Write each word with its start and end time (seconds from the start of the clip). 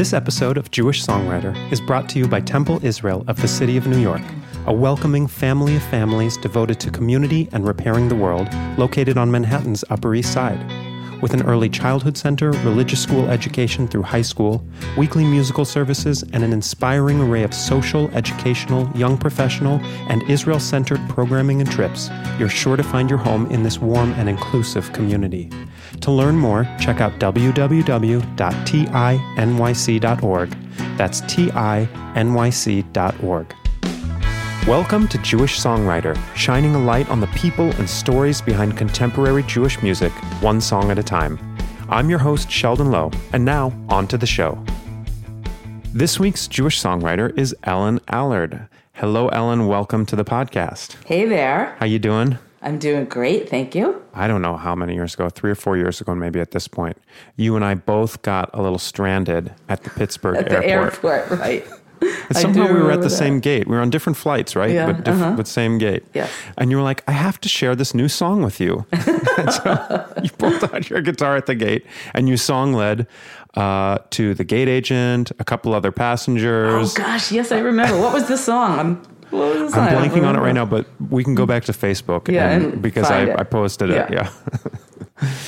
This 0.00 0.14
episode 0.14 0.56
of 0.56 0.70
Jewish 0.70 1.04
Songwriter 1.04 1.54
is 1.70 1.78
brought 1.78 2.08
to 2.08 2.18
you 2.18 2.26
by 2.26 2.40
Temple 2.40 2.82
Israel 2.82 3.22
of 3.28 3.38
the 3.42 3.46
City 3.46 3.76
of 3.76 3.86
New 3.86 3.98
York, 3.98 4.22
a 4.66 4.72
welcoming 4.72 5.26
family 5.26 5.76
of 5.76 5.82
families 5.82 6.38
devoted 6.38 6.80
to 6.80 6.90
community 6.90 7.50
and 7.52 7.68
repairing 7.68 8.08
the 8.08 8.14
world, 8.14 8.48
located 8.78 9.18
on 9.18 9.30
Manhattan's 9.30 9.84
Upper 9.90 10.14
East 10.14 10.32
Side. 10.32 10.58
With 11.20 11.34
an 11.34 11.42
early 11.42 11.68
childhood 11.68 12.16
center, 12.16 12.50
religious 12.64 13.02
school 13.02 13.28
education 13.28 13.86
through 13.86 14.04
high 14.04 14.22
school, 14.22 14.64
weekly 14.96 15.22
musical 15.22 15.66
services, 15.66 16.22
and 16.32 16.42
an 16.42 16.54
inspiring 16.54 17.20
array 17.20 17.42
of 17.42 17.52
social, 17.52 18.08
educational, 18.12 18.88
young 18.94 19.18
professional, 19.18 19.80
and 20.08 20.22
Israel 20.30 20.60
centered 20.60 21.00
programming 21.10 21.60
and 21.60 21.70
trips, 21.70 22.08
you're 22.38 22.48
sure 22.48 22.78
to 22.78 22.82
find 22.82 23.10
your 23.10 23.18
home 23.18 23.44
in 23.50 23.64
this 23.64 23.78
warm 23.78 24.12
and 24.12 24.30
inclusive 24.30 24.90
community. 24.94 25.50
To 26.02 26.10
learn 26.10 26.36
more, 26.36 26.64
check 26.80 27.00
out 27.00 27.18
www.tinyc.org. 27.18 28.16
That's 30.96 31.20
tinyc.org. 31.22 33.54
Welcome 34.66 35.08
to 35.08 35.18
Jewish 35.18 35.58
Songwriter, 35.58 36.18
shining 36.34 36.74
a 36.74 36.78
light 36.78 37.08
on 37.10 37.20
the 37.20 37.26
people 37.28 37.70
and 37.72 37.88
stories 37.88 38.40
behind 38.40 38.76
contemporary 38.76 39.42
Jewish 39.42 39.82
music, 39.82 40.12
one 40.42 40.60
song 40.60 40.90
at 40.90 40.98
a 40.98 41.02
time. 41.02 41.38
I'm 41.88 42.08
your 42.08 42.18
host, 42.18 42.50
Sheldon 42.50 42.90
Low, 42.90 43.10
and 43.32 43.44
now 43.44 43.72
on 43.88 44.06
to 44.08 44.16
the 44.16 44.26
show. 44.26 44.62
This 45.92 46.20
week's 46.20 46.46
Jewish 46.46 46.80
songwriter 46.80 47.36
is 47.36 47.54
Ellen 47.64 48.00
Allard. 48.08 48.68
Hello, 48.92 49.28
Ellen. 49.28 49.66
Welcome 49.66 50.06
to 50.06 50.16
the 50.16 50.24
podcast. 50.24 50.96
Hey 51.04 51.26
there. 51.26 51.74
How 51.78 51.86
you 51.86 51.98
doing? 51.98 52.38
I'm 52.62 52.78
doing 52.78 53.06
great, 53.06 53.48
thank 53.48 53.74
you. 53.74 53.99
I 54.14 54.26
don't 54.26 54.42
know 54.42 54.56
how 54.56 54.74
many 54.74 54.94
years 54.94 55.14
ago, 55.14 55.28
three 55.28 55.50
or 55.50 55.54
four 55.54 55.76
years 55.76 56.00
ago, 56.00 56.14
maybe 56.14 56.40
at 56.40 56.50
this 56.50 56.66
point, 56.68 56.96
you 57.36 57.56
and 57.56 57.64
I 57.64 57.74
both 57.74 58.22
got 58.22 58.50
a 58.52 58.62
little 58.62 58.78
stranded 58.78 59.52
at 59.68 59.84
the 59.84 59.90
Pittsburgh 59.90 60.36
At 60.36 60.48
the 60.48 60.64
airport. 60.64 61.04
airport, 61.30 61.38
right? 61.40 61.66
And 62.02 62.36
somehow 62.38 62.66
we 62.72 62.80
were 62.80 62.90
at 62.92 63.02
the 63.02 63.08
that. 63.08 63.10
same 63.10 63.40
gate. 63.40 63.66
We 63.68 63.76
were 63.76 63.82
on 63.82 63.90
different 63.90 64.16
flights, 64.16 64.56
right? 64.56 64.70
Yeah, 64.70 64.86
But, 64.86 65.04
diff- 65.04 65.14
uh-huh. 65.16 65.34
but 65.36 65.46
same 65.46 65.76
gate. 65.76 66.02
Yes. 66.14 66.30
And 66.56 66.70
you 66.70 66.78
were 66.78 66.82
like, 66.82 67.04
I 67.06 67.12
have 67.12 67.38
to 67.42 67.48
share 67.48 67.76
this 67.76 67.92
new 67.94 68.08
song 68.08 68.42
with 68.42 68.58
you. 68.58 68.86
and 68.92 69.52
so 69.52 70.12
you 70.22 70.30
pulled 70.30 70.64
out 70.64 70.88
your 70.88 71.02
guitar 71.02 71.36
at 71.36 71.44
the 71.44 71.54
gate 71.54 71.84
and 72.14 72.26
you 72.26 72.38
song 72.38 72.72
led 72.72 73.06
uh, 73.54 73.98
to 74.10 74.32
the 74.32 74.44
gate 74.44 74.66
agent, 74.68 75.30
a 75.38 75.44
couple 75.44 75.74
other 75.74 75.92
passengers. 75.92 76.92
Oh 76.92 76.94
gosh, 76.96 77.30
yes, 77.32 77.52
I 77.52 77.58
remember. 77.58 77.98
What 78.00 78.14
was 78.14 78.28
the 78.28 78.38
song? 78.38 78.78
I'm, 78.78 79.02
what 79.30 79.60
was 79.60 79.72
the? 79.72 79.80
I'm 79.80 80.10
blanking 80.10 80.26
on 80.26 80.36
it 80.36 80.40
right 80.40 80.54
now, 80.54 80.64
but 80.64 80.86
we 81.10 81.24
can 81.24 81.34
go 81.34 81.46
back 81.46 81.64
to 81.64 81.72
Facebook 81.72 82.28
Yeah, 82.28 82.50
and, 82.50 82.72
and 82.74 82.82
because 82.82 83.10
I. 83.10 83.32
I 83.34 83.44
posted 83.44 83.90
it. 83.90 84.10
Yeah. 84.10 84.30
Yeah. 85.22 85.30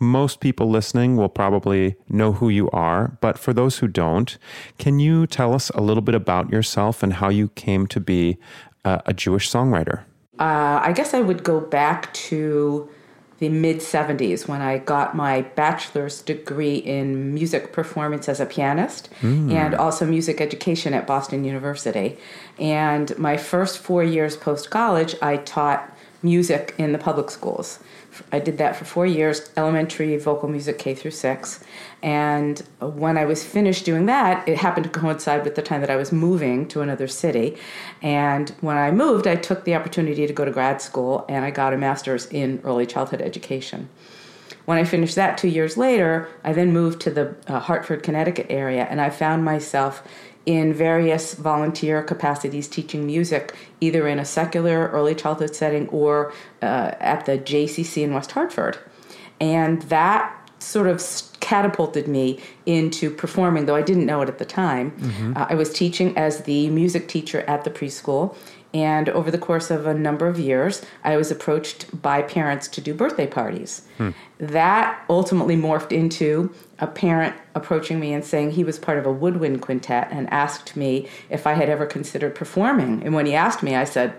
Most 0.00 0.40
people 0.40 0.68
listening 0.68 1.16
will 1.16 1.28
probably 1.28 1.94
know 2.08 2.32
who 2.32 2.48
you 2.48 2.68
are, 2.70 3.16
but 3.20 3.38
for 3.38 3.52
those 3.52 3.78
who 3.78 3.86
don't, 3.86 4.36
can 4.78 4.98
you 4.98 5.28
tell 5.28 5.54
us 5.54 5.70
a 5.70 5.80
little 5.80 6.00
bit 6.02 6.16
about 6.16 6.50
yourself 6.50 7.04
and 7.04 7.12
how 7.12 7.28
you 7.28 7.50
came 7.50 7.86
to 7.86 8.00
be 8.00 8.36
uh, 8.84 8.98
a 9.06 9.12
Jewish 9.14 9.48
songwriter? 9.48 10.00
Uh, 10.40 10.80
I 10.82 10.92
guess 10.92 11.14
I 11.14 11.20
would 11.20 11.44
go 11.44 11.60
back 11.60 12.12
to 12.14 12.90
the 13.42 13.48
mid 13.48 13.78
70s 13.78 14.46
when 14.46 14.60
I 14.60 14.78
got 14.78 15.16
my 15.16 15.42
bachelor's 15.42 16.22
degree 16.22 16.76
in 16.76 17.34
music 17.34 17.72
performance 17.72 18.28
as 18.28 18.38
a 18.38 18.46
pianist 18.46 19.08
hmm. 19.20 19.50
and 19.50 19.74
also 19.74 20.06
music 20.06 20.40
education 20.40 20.94
at 20.94 21.08
Boston 21.08 21.42
University. 21.42 22.16
And 22.60 23.18
my 23.18 23.36
first 23.36 23.80
four 23.80 24.04
years 24.04 24.36
post 24.36 24.70
college, 24.70 25.16
I 25.20 25.38
taught 25.38 25.92
music 26.22 26.76
in 26.78 26.92
the 26.92 26.98
public 26.98 27.32
schools. 27.32 27.80
I 28.30 28.38
did 28.38 28.58
that 28.58 28.76
for 28.76 28.84
four 28.84 29.06
years, 29.06 29.50
elementary 29.56 30.16
vocal 30.16 30.48
music 30.48 30.78
K 30.78 30.94
through 30.94 31.12
six. 31.12 31.62
And 32.02 32.58
when 32.80 33.16
I 33.16 33.24
was 33.24 33.44
finished 33.44 33.84
doing 33.84 34.06
that, 34.06 34.46
it 34.48 34.58
happened 34.58 34.84
to 34.84 34.90
coincide 34.90 35.44
with 35.44 35.54
the 35.54 35.62
time 35.62 35.80
that 35.80 35.90
I 35.90 35.96
was 35.96 36.12
moving 36.12 36.68
to 36.68 36.80
another 36.80 37.08
city. 37.08 37.56
And 38.02 38.50
when 38.60 38.76
I 38.76 38.90
moved, 38.90 39.26
I 39.26 39.36
took 39.36 39.64
the 39.64 39.74
opportunity 39.74 40.26
to 40.26 40.32
go 40.32 40.44
to 40.44 40.50
grad 40.50 40.82
school 40.82 41.24
and 41.28 41.44
I 41.44 41.50
got 41.50 41.72
a 41.72 41.78
master's 41.78 42.26
in 42.26 42.60
early 42.64 42.86
childhood 42.86 43.22
education. 43.22 43.88
When 44.72 44.78
I 44.78 44.84
finished 44.84 45.16
that 45.16 45.36
two 45.36 45.48
years 45.48 45.76
later, 45.76 46.30
I 46.42 46.54
then 46.54 46.72
moved 46.72 47.02
to 47.02 47.10
the 47.10 47.34
uh, 47.46 47.60
Hartford, 47.60 48.02
Connecticut 48.02 48.46
area, 48.48 48.86
and 48.88 49.02
I 49.02 49.10
found 49.10 49.44
myself 49.44 50.02
in 50.46 50.72
various 50.72 51.34
volunteer 51.34 52.02
capacities 52.02 52.68
teaching 52.68 53.04
music, 53.04 53.54
either 53.82 54.08
in 54.08 54.18
a 54.18 54.24
secular 54.24 54.88
early 54.88 55.14
childhood 55.14 55.54
setting 55.54 55.88
or 55.88 56.32
uh, 56.62 56.92
at 57.00 57.26
the 57.26 57.36
JCC 57.36 58.02
in 58.02 58.14
West 58.14 58.32
Hartford. 58.32 58.78
And 59.42 59.82
that 59.82 60.50
sort 60.58 60.86
of 60.86 61.04
catapulted 61.40 62.08
me 62.08 62.40
into 62.64 63.10
performing, 63.10 63.66
though 63.66 63.76
I 63.76 63.82
didn't 63.82 64.06
know 64.06 64.22
it 64.22 64.28
at 64.30 64.38
the 64.38 64.46
time. 64.46 65.34
Uh, 65.36 65.48
I 65.50 65.54
was 65.54 65.70
teaching 65.70 66.16
as 66.16 66.44
the 66.44 66.70
music 66.70 67.08
teacher 67.08 67.40
at 67.42 67.64
the 67.64 67.70
preschool. 67.70 68.34
And 68.74 69.08
over 69.10 69.30
the 69.30 69.38
course 69.38 69.70
of 69.70 69.86
a 69.86 69.92
number 69.92 70.26
of 70.26 70.38
years, 70.38 70.82
I 71.04 71.16
was 71.16 71.30
approached 71.30 72.00
by 72.00 72.22
parents 72.22 72.68
to 72.68 72.80
do 72.80 72.94
birthday 72.94 73.26
parties. 73.26 73.82
Hmm. 73.98 74.10
That 74.38 75.04
ultimately 75.10 75.56
morphed 75.56 75.92
into 75.92 76.54
a 76.78 76.86
parent 76.86 77.36
approaching 77.54 78.00
me 78.00 78.12
and 78.12 78.24
saying 78.24 78.52
he 78.52 78.64
was 78.64 78.78
part 78.78 78.98
of 78.98 79.06
a 79.06 79.12
woodwind 79.12 79.60
quintet 79.60 80.08
and 80.10 80.28
asked 80.32 80.74
me 80.74 81.08
if 81.28 81.46
I 81.46 81.52
had 81.52 81.68
ever 81.68 81.86
considered 81.86 82.34
performing. 82.34 83.02
And 83.04 83.14
when 83.14 83.26
he 83.26 83.34
asked 83.34 83.62
me, 83.62 83.76
I 83.76 83.84
said, 83.84 84.10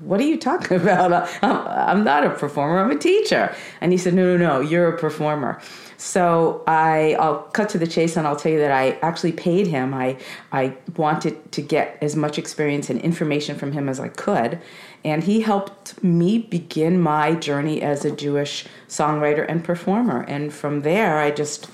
What 0.00 0.20
are 0.20 0.24
you 0.24 0.38
talking 0.38 0.76
about? 0.80 1.12
I'm, 1.42 1.66
I'm 1.66 2.04
not 2.04 2.24
a 2.24 2.30
performer, 2.30 2.78
I'm 2.78 2.90
a 2.90 2.98
teacher. 2.98 3.54
And 3.80 3.92
he 3.92 3.98
said, 3.98 4.14
No, 4.14 4.36
no, 4.36 4.36
no, 4.36 4.60
you're 4.60 4.88
a 4.88 4.98
performer. 4.98 5.60
So 5.96 6.62
I, 6.66 7.16
I'll 7.18 7.42
cut 7.42 7.68
to 7.70 7.78
the 7.78 7.86
chase 7.86 8.16
and 8.16 8.26
I'll 8.26 8.36
tell 8.36 8.52
you 8.52 8.58
that 8.58 8.72
I 8.72 8.92
actually 9.02 9.32
paid 9.32 9.66
him. 9.66 9.94
I, 9.94 10.18
I 10.52 10.76
wanted 10.96 11.52
to 11.52 11.62
get 11.62 11.98
as 12.02 12.16
much 12.16 12.38
experience 12.38 12.90
and 12.90 13.00
information 13.00 13.56
from 13.56 13.72
him 13.72 13.88
as 13.88 13.98
I 13.98 14.08
could. 14.08 14.60
And 15.04 15.24
he 15.24 15.40
helped 15.40 16.02
me 16.02 16.38
begin 16.38 17.00
my 17.00 17.34
journey 17.34 17.80
as 17.80 18.04
a 18.04 18.10
Jewish 18.10 18.66
songwriter 18.88 19.46
and 19.48 19.62
performer. 19.62 20.22
And 20.22 20.52
from 20.52 20.80
there, 20.80 21.18
I 21.18 21.30
just 21.30 21.68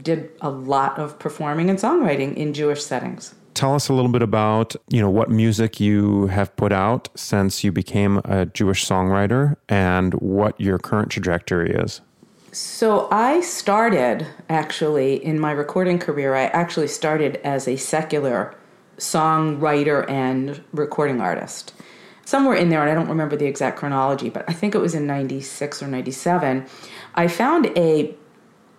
did 0.00 0.30
a 0.40 0.50
lot 0.50 0.98
of 0.98 1.18
performing 1.18 1.70
and 1.70 1.78
songwriting 1.78 2.36
in 2.36 2.52
Jewish 2.52 2.84
settings. 2.84 3.34
Tell 3.54 3.74
us 3.74 3.88
a 3.88 3.94
little 3.94 4.10
bit 4.10 4.22
about, 4.22 4.74
you 4.88 5.00
know, 5.00 5.10
what 5.10 5.30
music 5.30 5.78
you 5.78 6.26
have 6.26 6.54
put 6.56 6.72
out 6.72 7.08
since 7.14 7.62
you 7.62 7.70
became 7.70 8.20
a 8.24 8.46
Jewish 8.46 8.84
songwriter 8.84 9.56
and 9.68 10.12
what 10.14 10.60
your 10.60 10.78
current 10.78 11.10
trajectory 11.10 11.70
is. 11.70 12.00
So 12.54 13.08
I 13.10 13.40
started 13.40 14.28
actually 14.48 15.16
in 15.16 15.40
my 15.40 15.50
recording 15.50 15.98
career, 15.98 16.36
I 16.36 16.44
actually 16.44 16.86
started 16.86 17.40
as 17.42 17.66
a 17.66 17.74
secular 17.74 18.54
songwriter 18.96 20.08
and 20.08 20.62
recording 20.72 21.20
artist. 21.20 21.74
Somewhere 22.24 22.54
in 22.54 22.68
there, 22.68 22.80
and 22.80 22.88
I 22.88 22.94
don't 22.94 23.08
remember 23.08 23.34
the 23.34 23.46
exact 23.46 23.76
chronology, 23.76 24.28
but 24.30 24.44
I 24.46 24.52
think 24.52 24.76
it 24.76 24.78
was 24.78 24.94
in 24.94 25.04
96 25.04 25.82
or 25.82 25.88
97, 25.88 26.64
I 27.16 27.26
found 27.26 27.76
a 27.76 28.14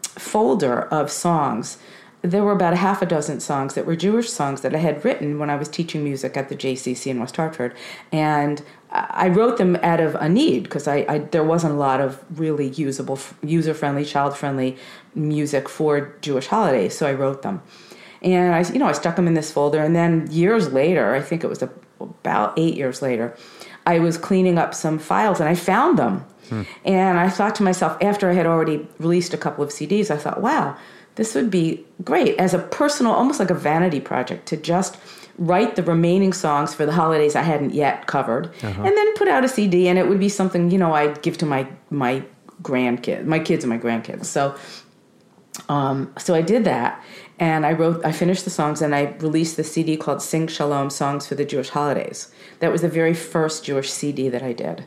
folder 0.03 0.84
of 0.84 1.12
songs. 1.12 1.78
There 2.25 2.44
were 2.44 2.52
about 2.52 2.74
a 2.74 2.78
half 2.78 3.02
a 3.02 3.06
dozen 3.06 3.40
songs 3.40 3.75
that 3.75 3.86
were 3.86 3.96
Jewish 3.96 4.30
songs 4.30 4.62
that 4.62 4.74
I 4.74 4.80
had 4.80 5.06
written 5.06 5.38
when 5.38 5.50
I 5.50 5.56
was 5.56 5.69
teaching 5.69 6.03
music 6.03 6.36
at 6.36 6.50
the 6.50 6.56
JCC 6.56 7.12
in 7.12 7.19
West 7.19 7.36
Hartford. 7.36 7.75
And 8.12 8.63
I 8.90 9.28
wrote 9.28 9.58
them 9.58 9.75
out 9.78 10.00
of 10.00 10.16
a 10.16 10.28
need 10.28 10.63
because 10.63 10.88
I, 10.88 11.06
I 11.08 11.18
there 11.19 11.44
wasn't 11.44 11.74
a 11.74 11.78
lot 11.78 12.02
of 12.02 12.24
really 12.40 12.69
usable, 12.69 13.19
user 13.44 13.74
friendly, 13.74 14.06
child 14.06 14.36
friendly 14.36 14.78
music 15.13 15.69
for 15.69 16.16
Jewish 16.22 16.47
holidays. 16.47 16.97
So 16.97 17.06
I 17.06 17.13
wrote 17.13 17.41
them. 17.41 17.62
And 18.22 18.56
I, 18.56 18.62
you 18.72 18.80
know, 18.80 18.88
I 18.88 18.94
stuck 18.94 19.16
them 19.18 19.28
in 19.28 19.36
this 19.36 19.52
folder. 19.52 19.84
And 19.84 19.96
then 19.96 20.28
years 20.31 20.74
later, 20.74 21.13
I 21.13 21.22
think 21.22 21.44
it 21.44 21.47
was 21.47 21.62
a, 21.62 21.69
about 22.00 22.57
eight 22.57 22.75
years 22.75 23.02
later, 23.02 23.38
I 23.86 24.00
was 24.00 24.18
cleaning 24.18 24.57
up 24.57 24.74
some 24.74 24.97
files 24.97 25.40
and 25.40 25.47
I 25.47 25.56
found 25.56 26.00
them. 26.00 26.25
Hmm. 26.50 26.63
And 26.84 27.19
I 27.19 27.30
thought 27.30 27.56
to 27.56 27.63
myself, 27.63 27.97
after 28.02 28.30
I 28.30 28.34
had 28.34 28.46
already 28.46 28.88
released 29.00 29.34
a 29.34 29.38
couple 29.38 29.63
of 29.63 29.69
CDs, 29.69 30.09
I 30.09 30.18
thought, 30.18 30.42
wow, 30.42 30.78
this 31.16 31.36
would 31.36 31.50
be 31.50 31.86
great 32.03 32.38
as 32.38 32.53
a 32.53 32.59
personal, 32.59 33.14
almost 33.14 33.40
like 33.40 33.50
a 33.50 33.56
vanity 33.56 34.00
project 34.00 34.45
to 34.48 34.57
just 34.57 34.98
write 35.38 35.75
the 35.75 35.84
remaining 35.84 36.31
songs 36.31 36.74
for 36.74 36.86
the 36.86 36.94
holidays 36.94 37.36
I 37.36 37.42
hadn't 37.42 37.74
yet 37.74 38.07
covered 38.07 38.51
and 38.86 38.98
then 38.98 39.13
put 39.16 39.28
out 39.28 39.44
a 39.44 39.50
CD 39.50 39.88
and 39.89 40.00
it 40.00 40.07
would 40.07 40.19
be 40.19 40.30
something, 40.30 40.72
you 40.72 40.78
know, 40.78 40.94
I'd 40.94 41.22
give 41.22 41.38
to 41.39 41.45
my, 41.45 41.68
my 41.89 42.24
grandkids, 42.62 43.25
my 43.25 43.39
kids 43.39 43.63
and 43.63 43.69
my 43.69 43.78
grandkids. 43.78 44.25
So 44.25 44.56
um, 45.69 46.13
so 46.18 46.36
I 46.36 46.42
did 46.42 46.63
that, 46.66 47.01
and 47.39 47.66
I 47.66 47.72
wrote, 47.72 48.04
I 48.06 48.12
finished 48.12 48.44
the 48.44 48.50
songs, 48.50 48.81
and 48.81 48.94
I 48.94 49.16
released 49.19 49.57
the 49.57 49.63
CD 49.63 49.98
called 49.98 50.22
"Sing 50.22 50.48
Shalom: 50.48 50.89
Songs 50.89 51.28
for 51.28 51.36
the 51.36 51.45
Jewish 51.45 51.69
Holidays." 51.69 52.31
That 52.60 52.72
was 52.72 52.81
the 52.81 52.89
very 52.89 53.13
first 53.13 53.63
Jewish 53.63 53.89
CD 53.89 54.30
that 54.30 54.44
I 54.44 54.54
did, 54.54 54.86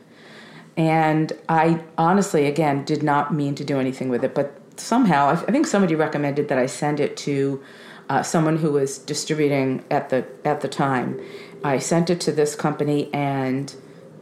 and 0.77 1.33
I 1.47 1.83
honestly, 1.97 2.45
again, 2.45 2.85
did 2.85 3.03
not 3.03 3.33
mean 3.33 3.55
to 3.55 3.63
do 3.63 3.79
anything 3.79 4.09
with 4.09 4.23
it, 4.23 4.33
but 4.35 4.58
somehow 4.79 5.27
I, 5.27 5.33
I 5.33 5.51
think 5.51 5.67
somebody 5.67 5.95
recommended 5.95 6.47
that 6.49 6.57
I 6.57 6.65
send 6.65 6.99
it 6.99 7.17
to 7.17 7.61
uh, 8.09 8.23
someone 8.23 8.57
who 8.57 8.71
was 8.71 8.97
distributing 8.97 9.83
at 9.91 10.09
the 10.09 10.25
at 10.45 10.61
the 10.61 10.67
time. 10.67 11.19
I 11.63 11.77
sent 11.79 12.09
it 12.09 12.21
to 12.21 12.31
this 12.31 12.55
company, 12.55 13.13
and 13.13 13.73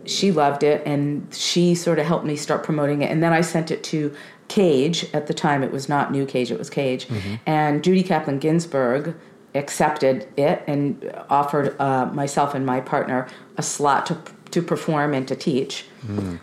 she 0.05 0.31
loved 0.31 0.63
it 0.63 0.81
and 0.87 1.27
she 1.33 1.75
sort 1.75 1.99
of 1.99 2.05
helped 2.05 2.25
me 2.25 2.37
start 2.37 2.63
promoting 2.63 3.01
it 3.01 3.11
and 3.11 3.21
then 3.21 3.33
i 3.33 3.41
sent 3.41 3.71
it 3.71 3.83
to 3.83 4.15
CAJE. 4.47 5.13
At 5.13 5.27
the 5.27 5.33
time, 5.33 5.63
it 5.63 5.71
was 5.71 5.89
not 5.89 6.11
New 6.11 6.25
CAJE, 6.25 6.51
it 6.51 6.57
was 6.59 6.69
CAJE. 6.69 7.39
And 7.45 7.83
Judy 7.83 8.03
Kaplan 8.03 8.39
Ginsburg 8.39 9.15
accepted 9.55 10.27
it 10.37 10.63
and 10.67 11.13
offered 11.29 11.75
uh, 11.81 12.05
myself 12.07 12.53
and 12.53 12.65
my 12.65 12.79
partner 12.79 13.27
a 13.57 13.63
slot 13.63 14.05
to, 14.05 14.17
to 14.51 14.61
perform 14.61 15.13
and 15.13 15.27
to 15.27 15.35
teach. 15.35 15.85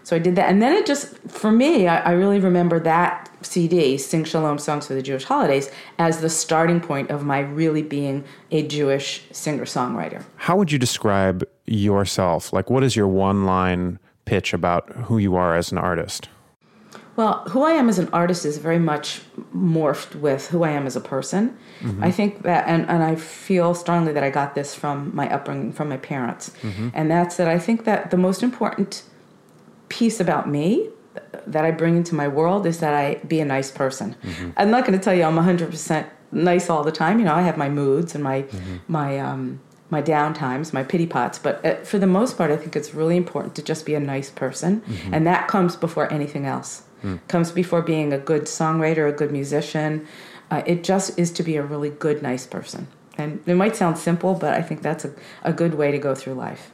So 0.02 0.16
I 0.16 0.18
did 0.18 0.36
that. 0.36 0.50
And 0.50 0.60
then 0.60 0.74
it 0.74 0.84
just, 0.84 1.16
for 1.28 1.50
me, 1.50 1.88
I, 1.88 2.00
I 2.00 2.12
really 2.12 2.40
remember 2.40 2.78
that 2.80 3.23
CD, 3.44 3.98
Sing 3.98 4.24
Shalom 4.24 4.58
Songs 4.58 4.86
for 4.86 4.94
the 4.94 5.02
Jewish 5.02 5.24
Holidays, 5.24 5.70
as 5.98 6.20
the 6.20 6.30
starting 6.30 6.80
point 6.80 7.10
of 7.10 7.24
my 7.24 7.40
really 7.40 7.82
being 7.82 8.24
a 8.50 8.66
Jewish 8.66 9.24
singer 9.32 9.64
songwriter. 9.64 10.24
How 10.36 10.56
would 10.56 10.72
you 10.72 10.78
describe 10.78 11.44
yourself? 11.66 12.52
Like, 12.52 12.70
what 12.70 12.82
is 12.82 12.96
your 12.96 13.08
one 13.08 13.44
line 13.44 13.98
pitch 14.24 14.52
about 14.52 14.88
who 14.90 15.18
you 15.18 15.36
are 15.36 15.56
as 15.56 15.72
an 15.72 15.78
artist? 15.78 16.28
Well, 17.16 17.44
who 17.50 17.62
I 17.62 17.72
am 17.72 17.88
as 17.88 18.00
an 18.00 18.08
artist 18.12 18.44
is 18.44 18.58
very 18.58 18.78
much 18.78 19.20
morphed 19.54 20.16
with 20.16 20.48
who 20.48 20.64
I 20.64 20.70
am 20.70 20.84
as 20.86 20.96
a 20.96 21.00
person. 21.00 21.56
Mm-hmm. 21.80 22.02
I 22.02 22.10
think 22.10 22.42
that, 22.42 22.66
and, 22.66 22.88
and 22.88 23.04
I 23.04 23.14
feel 23.14 23.74
strongly 23.74 24.12
that 24.12 24.24
I 24.24 24.30
got 24.30 24.56
this 24.56 24.74
from 24.74 25.14
my 25.14 25.32
upbringing, 25.32 25.72
from 25.72 25.88
my 25.88 25.96
parents. 25.96 26.50
Mm-hmm. 26.62 26.88
And 26.92 27.10
that's 27.10 27.36
that 27.36 27.46
I 27.46 27.58
think 27.58 27.84
that 27.84 28.10
the 28.10 28.16
most 28.16 28.42
important 28.42 29.04
piece 29.88 30.18
about 30.18 30.48
me 30.48 30.88
that 31.46 31.64
I 31.64 31.70
bring 31.70 31.96
into 31.96 32.14
my 32.14 32.28
world 32.28 32.66
is 32.66 32.80
that 32.80 32.94
I 32.94 33.16
be 33.26 33.40
a 33.40 33.44
nice 33.44 33.70
person. 33.70 34.16
I'm 34.56 34.70
not 34.70 34.86
going 34.86 34.98
to 34.98 35.04
tell 35.04 35.14
you 35.14 35.24
I'm 35.24 35.36
100% 35.36 36.06
nice 36.32 36.70
all 36.70 36.82
the 36.82 36.92
time. 36.92 37.18
You 37.18 37.26
know, 37.26 37.34
I 37.34 37.42
have 37.42 37.56
my 37.56 37.68
moods 37.68 38.14
and 38.14 38.24
my, 38.24 38.44
my, 38.88 39.18
um, 39.18 39.60
my 39.90 40.00
down 40.00 40.34
times, 40.34 40.72
my 40.72 40.82
pity 40.82 41.06
pots, 41.06 41.38
but 41.38 41.64
uh, 41.64 41.76
for 41.84 41.98
the 41.98 42.06
most 42.06 42.36
part, 42.36 42.50
I 42.50 42.56
think 42.56 42.74
it's 42.74 42.94
really 42.94 43.16
important 43.16 43.54
to 43.56 43.62
just 43.62 43.86
be 43.86 43.94
a 43.94 44.00
nice 44.00 44.30
person, 44.30 44.82
and 45.12 45.26
that 45.26 45.46
comes 45.46 45.76
before 45.76 46.12
anything 46.12 46.46
else. 46.46 46.82
Comes 47.28 47.52
before 47.52 47.82
being 47.82 48.12
a 48.14 48.18
good 48.18 48.44
songwriter, 48.44 49.06
a 49.08 49.12
good 49.12 49.30
musician. 49.30 50.06
Uh, 50.50 50.62
it 50.66 50.82
just 50.82 51.18
is 51.18 51.30
to 51.32 51.42
be 51.42 51.56
a 51.56 51.62
really 51.62 51.90
good, 51.90 52.22
nice 52.22 52.46
person. 52.46 52.88
And 53.18 53.42
it 53.46 53.54
might 53.54 53.76
sound 53.76 53.98
simple, 53.98 54.34
but 54.34 54.54
I 54.54 54.62
think 54.62 54.80
that's 54.80 55.04
a, 55.04 55.12
a 55.42 55.52
good 55.52 55.74
way 55.74 55.90
to 55.92 55.98
go 55.98 56.14
through 56.14 56.34
life. 56.34 56.72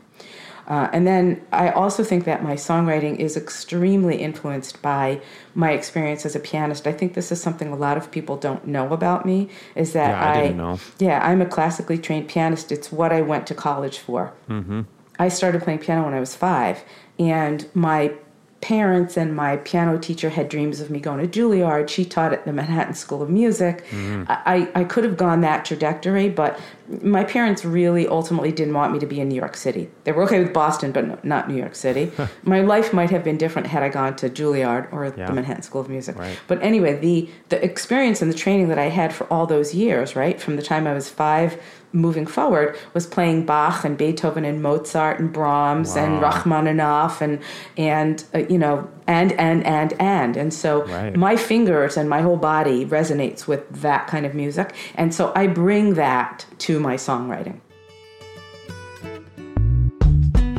Uh, 0.70 0.88
and 0.92 1.04
then 1.04 1.44
I 1.52 1.70
also 1.70 2.04
think 2.04 2.24
that 2.26 2.44
my 2.44 2.54
songwriting 2.54 3.16
is 3.18 3.36
extremely 3.36 4.18
influenced 4.18 4.80
by 4.80 5.20
my 5.52 5.72
experience 5.72 6.24
as 6.24 6.36
a 6.36 6.40
pianist. 6.40 6.86
I 6.86 6.92
think 6.92 7.14
this 7.14 7.32
is 7.32 7.42
something 7.42 7.72
a 7.72 7.76
lot 7.76 7.96
of 7.96 8.12
people 8.12 8.36
don't 8.36 8.64
know 8.68 8.92
about 8.92 9.26
me. 9.26 9.48
Is 9.74 9.94
that 9.94 10.10
Yeah, 10.10 10.30
I 10.30 10.42
didn't 10.42 10.56
know. 10.58 10.78
Yeah, 11.00 11.26
I'm 11.26 11.42
a 11.42 11.46
classically 11.46 11.98
trained 11.98 12.28
pianist. 12.28 12.70
It's 12.70 12.92
what 12.92 13.12
I 13.12 13.20
went 13.20 13.48
to 13.48 13.54
college 13.54 13.98
for. 13.98 14.32
Mm-hmm. 14.48 14.82
I 15.18 15.28
started 15.28 15.62
playing 15.62 15.80
piano 15.80 16.04
when 16.04 16.14
I 16.14 16.20
was 16.20 16.36
five, 16.36 16.84
and 17.18 17.68
my 17.74 18.12
parents 18.60 19.16
and 19.16 19.34
my 19.34 19.56
piano 19.58 19.98
teacher 19.98 20.28
had 20.28 20.48
dreams 20.48 20.80
of 20.80 20.90
me 20.90 21.00
going 21.00 21.26
to 21.26 21.40
Juilliard. 21.40 21.88
She 21.88 22.04
taught 22.04 22.32
at 22.32 22.44
the 22.44 22.52
Manhattan 22.52 22.94
School 22.94 23.22
of 23.22 23.30
Music. 23.30 23.86
Mm-hmm. 23.86 24.24
I, 24.28 24.68
I 24.74 24.84
could 24.84 25.04
have 25.04 25.16
gone 25.16 25.40
that 25.40 25.64
trajectory, 25.64 26.28
but 26.28 26.60
my 27.00 27.24
parents 27.24 27.64
really 27.64 28.06
ultimately 28.06 28.52
didn't 28.52 28.74
want 28.74 28.92
me 28.92 28.98
to 28.98 29.06
be 29.06 29.18
in 29.20 29.28
New 29.28 29.34
York 29.34 29.56
City. 29.56 29.88
They 30.04 30.12
were 30.12 30.24
okay 30.24 30.40
with 30.42 30.52
Boston, 30.52 30.92
but 30.92 31.06
no, 31.06 31.18
not 31.22 31.48
New 31.48 31.56
York 31.56 31.74
City. 31.74 32.12
my 32.42 32.60
life 32.60 32.92
might 32.92 33.08
have 33.10 33.24
been 33.24 33.38
different 33.38 33.66
had 33.68 33.82
I 33.82 33.88
gone 33.88 34.14
to 34.16 34.28
Juilliard 34.28 34.92
or 34.92 35.06
Yeah. 35.06 35.26
the 35.28 35.32
Manhattan 35.32 35.62
School 35.62 35.80
of 35.80 35.88
Music. 35.88 36.16
Right. 36.16 36.38
But 36.46 36.62
anyway, 36.62 36.98
the 36.98 37.30
the 37.48 37.64
experience 37.64 38.20
and 38.20 38.30
the 38.30 38.36
training 38.36 38.68
that 38.68 38.78
I 38.78 38.88
had 38.90 39.14
for 39.14 39.24
all 39.32 39.46
those 39.46 39.74
years, 39.74 40.14
right, 40.14 40.38
from 40.40 40.56
the 40.56 40.62
time 40.62 40.86
I 40.86 40.92
was 40.92 41.08
five 41.08 41.60
moving 41.92 42.26
forward, 42.26 42.76
was 42.94 43.06
playing 43.06 43.46
Bach 43.46 43.84
and 43.84 43.96
Beethoven 43.98 44.44
and 44.44 44.62
Mozart 44.62 45.18
and 45.20 45.32
Brahms 45.32 45.96
and 45.96 46.20
Rachmaninoff 46.22 47.20
and 47.20 47.40
and 47.76 48.24
uh, 48.34 48.38
you 48.38 48.58
know 48.58 48.88
and 49.06 49.32
and 49.32 49.64
and 49.66 49.94
and 50.00 50.36
and 50.36 50.54
so 50.54 50.84
Right. 50.84 51.16
my 51.16 51.36
fingers 51.36 51.96
and 51.96 52.08
my 52.08 52.20
whole 52.22 52.36
body 52.36 52.86
resonates 52.86 53.46
with 53.46 53.68
that 53.82 54.06
kind 54.06 54.24
of 54.26 54.34
music, 54.34 54.74
and 54.94 55.14
so 55.14 55.32
I 55.34 55.46
bring 55.46 55.94
that 55.94 56.46
to 56.58 56.78
my 56.80 56.94
songwriting. 56.96 57.60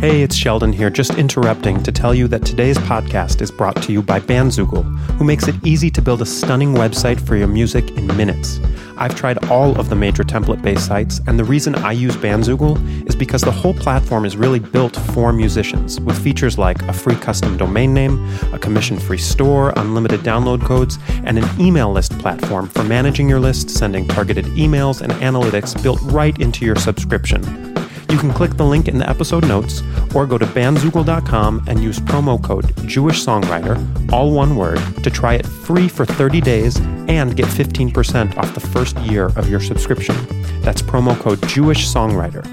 Hey, 0.01 0.23
it's 0.23 0.35
Sheldon 0.35 0.73
here, 0.73 0.89
just 0.89 1.13
interrupting 1.19 1.83
to 1.83 1.91
tell 1.91 2.15
you 2.15 2.27
that 2.29 2.43
today's 2.43 2.79
podcast 2.79 3.39
is 3.39 3.51
brought 3.51 3.79
to 3.83 3.93
you 3.93 4.01
by 4.01 4.19
Bandzoogle, 4.19 4.83
who 5.11 5.23
makes 5.23 5.47
it 5.47 5.53
easy 5.63 5.91
to 5.91 6.01
build 6.01 6.23
a 6.23 6.25
stunning 6.25 6.73
website 6.73 7.21
for 7.21 7.35
your 7.35 7.47
music 7.47 7.87
in 7.91 8.07
minutes. 8.17 8.59
I've 8.97 9.13
tried 9.13 9.45
all 9.51 9.79
of 9.79 9.89
the 9.89 9.95
major 9.95 10.23
template 10.23 10.63
based 10.63 10.87
sites, 10.87 11.21
and 11.27 11.37
the 11.37 11.43
reason 11.43 11.75
I 11.75 11.91
use 11.91 12.17
Bandzoogle 12.17 13.07
is 13.07 13.15
because 13.15 13.41
the 13.41 13.51
whole 13.51 13.75
platform 13.75 14.25
is 14.25 14.35
really 14.35 14.57
built 14.57 14.95
for 15.13 15.31
musicians, 15.31 16.01
with 16.01 16.17
features 16.17 16.57
like 16.57 16.81
a 16.87 16.93
free 16.93 17.15
custom 17.17 17.55
domain 17.55 17.93
name, 17.93 18.27
a 18.53 18.57
commission 18.57 18.97
free 18.97 19.19
store, 19.19 19.71
unlimited 19.75 20.21
download 20.21 20.65
codes, 20.65 20.97
and 21.25 21.37
an 21.37 21.61
email 21.61 21.91
list 21.91 22.17
platform 22.17 22.67
for 22.67 22.83
managing 22.85 23.29
your 23.29 23.39
list, 23.39 23.69
sending 23.69 24.07
targeted 24.07 24.45
emails, 24.45 25.01
and 25.01 25.13
analytics 25.21 25.79
built 25.83 26.01
right 26.05 26.39
into 26.41 26.65
your 26.65 26.75
subscription. 26.75 27.71
You 28.09 28.17
can 28.17 28.33
click 28.33 28.57
the 28.57 28.65
link 28.65 28.87
in 28.87 28.97
the 28.97 29.09
episode 29.09 29.47
notes 29.47 29.81
or 30.13 30.25
go 30.25 30.37
to 30.37 30.45
bandzoogle.com 30.45 31.65
and 31.67 31.81
use 31.81 31.99
promo 31.99 32.41
code 32.43 32.75
Jewish 32.87 33.23
Songwriter, 33.23 34.11
all 34.11 34.31
one 34.33 34.55
word, 34.55 34.79
to 35.03 35.09
try 35.09 35.35
it 35.35 35.45
free 35.45 35.87
for 35.87 36.05
30 36.05 36.41
days 36.41 36.77
and 37.07 37.35
get 37.35 37.45
15% 37.47 38.37
off 38.37 38.53
the 38.53 38.59
first 38.59 38.97
year 38.99 39.27
of 39.37 39.49
your 39.49 39.59
subscription. 39.59 40.15
That's 40.61 40.81
promo 40.81 41.17
code 41.19 41.47
Jewish 41.47 41.87
Songwriter. 41.87 42.43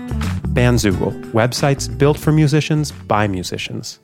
Bandzoogle, 0.54 1.32
websites 1.32 1.86
built 1.98 2.18
for 2.18 2.32
musicians 2.32 2.92
by 2.92 3.26
musicians. 3.28 4.00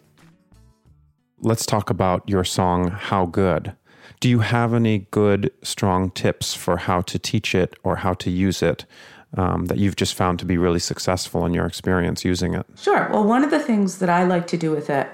Let's 1.40 1.66
talk 1.66 1.90
about 1.90 2.28
your 2.28 2.44
song, 2.44 2.90
How 2.90 3.26
Good. 3.26 3.76
Do 4.20 4.30
you 4.30 4.38
have 4.38 4.72
any 4.72 5.00
good, 5.10 5.50
strong 5.62 6.10
tips 6.10 6.54
for 6.54 6.78
how 6.78 7.02
to 7.02 7.18
teach 7.18 7.54
it 7.54 7.76
or 7.82 7.96
how 7.96 8.14
to 8.14 8.30
use 8.30 8.62
it 8.62 8.86
um, 9.36 9.66
that 9.66 9.78
you've 9.78 9.96
just 9.96 10.14
found 10.14 10.38
to 10.40 10.44
be 10.44 10.58
really 10.58 10.78
successful 10.78 11.44
in 11.46 11.54
your 11.54 11.66
experience 11.66 12.24
using 12.24 12.54
it? 12.54 12.66
Sure. 12.76 13.08
Well, 13.12 13.24
one 13.24 13.44
of 13.44 13.50
the 13.50 13.60
things 13.60 13.98
that 13.98 14.08
I 14.08 14.24
like 14.24 14.46
to 14.48 14.56
do 14.56 14.70
with 14.70 14.90
it 14.90 15.08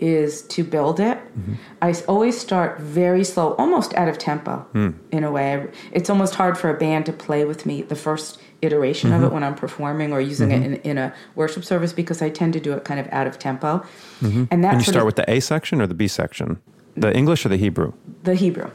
is 0.00 0.42
to 0.42 0.62
build 0.62 1.00
it. 1.00 1.16
Mm-hmm. 1.16 1.54
I 1.82 1.94
always 2.06 2.38
start 2.38 2.80
very 2.80 3.24
slow, 3.24 3.54
almost 3.54 3.94
out 3.94 4.08
of 4.08 4.18
tempo 4.18 4.58
hmm. 4.72 4.90
in 5.10 5.24
a 5.24 5.30
way. 5.30 5.68
It's 5.92 6.10
almost 6.10 6.34
hard 6.34 6.58
for 6.58 6.68
a 6.70 6.74
band 6.78 7.06
to 7.06 7.12
play 7.12 7.44
with 7.44 7.66
me 7.66 7.82
the 7.82 7.96
first 7.96 8.38
iteration 8.62 9.12
of 9.12 9.22
it 9.22 9.26
mm-hmm. 9.26 9.34
when 9.34 9.44
I'm 9.44 9.54
performing 9.54 10.12
or 10.12 10.20
using 10.20 10.50
it 10.50 10.62
mm-hmm. 10.62 10.74
in, 10.74 10.80
in 10.82 10.98
a 10.98 11.14
worship 11.34 11.64
service 11.64 11.92
because 11.92 12.22
I 12.22 12.30
tend 12.30 12.52
to 12.54 12.60
do 12.60 12.72
it 12.72 12.84
kind 12.84 12.98
of 13.00 13.08
out 13.12 13.26
of 13.26 13.38
tempo. 13.38 13.84
And 14.20 14.48
And 14.50 14.64
that's 14.64 14.86
you 14.86 14.92
start 14.92 15.06
with 15.06 15.16
the 15.16 15.30
A 15.30 15.40
section 15.40 15.80
or 15.80 15.86
the 15.86 15.94
B 15.94 16.08
section? 16.08 16.60
The 16.96 17.14
English 17.14 17.44
or 17.44 17.50
the 17.50 17.58
Hebrew? 17.58 17.92
the 18.22 18.34
Hebrew. 18.34 18.70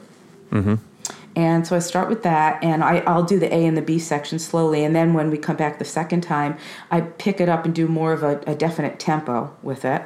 And 1.35 1.65
so 1.65 1.75
I 1.75 1.79
start 1.79 2.09
with 2.09 2.23
that, 2.23 2.61
and 2.63 2.83
I, 2.83 2.97
I'll 2.99 3.23
do 3.23 3.39
the 3.39 3.53
A 3.53 3.65
and 3.65 3.77
the 3.77 3.81
B 3.81 3.99
section 3.99 4.37
slowly. 4.37 4.83
And 4.83 4.93
then 4.95 5.13
when 5.13 5.31
we 5.31 5.37
come 5.37 5.55
back 5.55 5.79
the 5.79 5.85
second 5.85 6.21
time, 6.21 6.57
I 6.89 7.01
pick 7.01 7.39
it 7.39 7.47
up 7.47 7.63
and 7.65 7.73
do 7.73 7.87
more 7.87 8.11
of 8.11 8.23
a, 8.23 8.41
a 8.47 8.55
definite 8.55 8.99
tempo 8.99 9.55
with 9.63 9.85
it. 9.85 10.01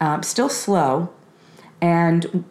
Um, 0.00 0.22
still 0.22 0.48
slow. 0.50 1.12
And 1.80 2.44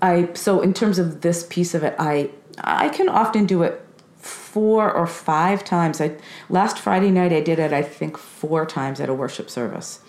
I 0.00 0.28
so 0.34 0.60
in 0.60 0.72
terms 0.74 0.98
of 0.98 1.22
this 1.22 1.44
piece 1.48 1.74
of 1.74 1.82
it, 1.82 1.94
I 1.98 2.30
I 2.62 2.88
can 2.88 3.08
often 3.08 3.46
do 3.46 3.62
it 3.64 3.84
four 4.16 4.92
or 4.92 5.06
five 5.06 5.64
times. 5.64 6.00
I 6.00 6.16
last 6.48 6.78
Friday 6.78 7.10
night 7.10 7.32
I 7.32 7.40
did 7.40 7.58
it 7.58 7.72
I 7.72 7.82
think 7.82 8.16
four 8.16 8.64
times 8.66 9.00
at 9.00 9.08
a 9.08 9.14
worship 9.14 9.50
service. 9.50 10.00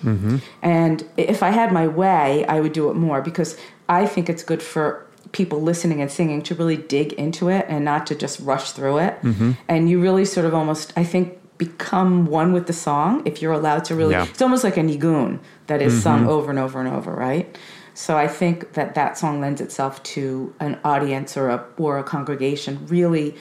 And 0.62 1.03
if 1.17 1.41
I 1.41 1.50
had 1.50 1.71
my 1.71 1.88
way, 1.88 2.45
I 2.45 2.60
would 2.60 2.74
do 2.74 2.89
it 2.91 2.95
more 2.95 3.21
because 3.21 3.57
I 3.89 4.05
think 4.05 4.29
it's 4.29 4.43
good 4.43 4.62
for 4.62 5.07
people 5.32 5.62
listening 5.62 6.01
and 6.01 6.12
singing 6.12 6.42
to 6.44 6.56
really 6.56 6.78
dig 6.78 7.13
into 7.13 7.50
it 7.50 7.66
and 7.70 7.86
not 7.86 8.06
to 8.08 8.16
just 8.16 8.40
rush 8.40 8.72
through 8.72 8.98
it. 8.98 9.22
Mm-hmm. 9.22 9.51
And 9.68 9.90
you 9.90 10.01
really 10.01 10.25
sort 10.25 10.46
of 10.46 10.54
almost 10.54 10.94
I 10.96 11.04
think 11.04 11.38
become 11.58 12.25
one 12.25 12.54
with 12.54 12.66
the 12.66 12.74
song 12.74 13.22
if 13.25 13.42
you're 13.42 13.54
allowed 13.54 13.86
to 13.86 13.96
really 13.96 14.13
Yeah. 14.13 14.25
it's 14.25 14.42
almost 14.42 14.63
like 14.63 14.78
a 14.78 14.82
nigun 14.82 15.40
that 15.68 15.82
is 15.82 16.01
sung 16.01 16.22
mm-hmm. 16.22 16.30
over 16.30 16.50
and 16.50 16.60
over 16.60 16.80
and 16.80 16.90
over, 16.90 17.13
right? 17.13 17.56
So 17.94 18.18
I 18.18 18.28
think 18.28 18.74
that 18.74 18.96
that 18.96 19.18
song 19.18 19.40
lends 19.42 19.62
itself 19.62 20.01
to 20.04 20.54
an 20.60 20.80
audience 20.84 21.38
or 21.38 21.50
a 21.50 21.63
or 21.78 22.00
a 22.00 22.04
congregation 22.04 22.86
really 22.88 23.36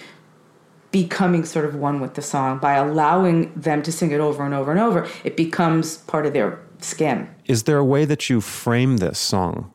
becoming 0.90 1.44
sort 1.44 1.64
of 1.64 1.74
one 1.74 2.00
with 2.00 2.14
the 2.14 2.22
song 2.22 2.58
by 2.58 2.74
allowing 2.74 3.52
them 3.54 3.82
to 3.82 3.92
sing 3.92 4.10
it 4.10 4.20
over 4.20 4.44
and 4.44 4.52
over 4.52 4.70
and 4.70 4.80
over. 4.80 5.08
It 5.24 5.36
becomes 5.36 5.98
part 5.98 6.26
of 6.26 6.32
their 6.32 6.58
skin. 6.80 7.28
Is 7.46 7.62
there 7.62 7.78
a 7.78 7.84
way 7.84 8.04
that 8.04 8.28
you 8.28 8.40
frame 8.40 8.98
this 8.98 9.18
song? 9.18 9.72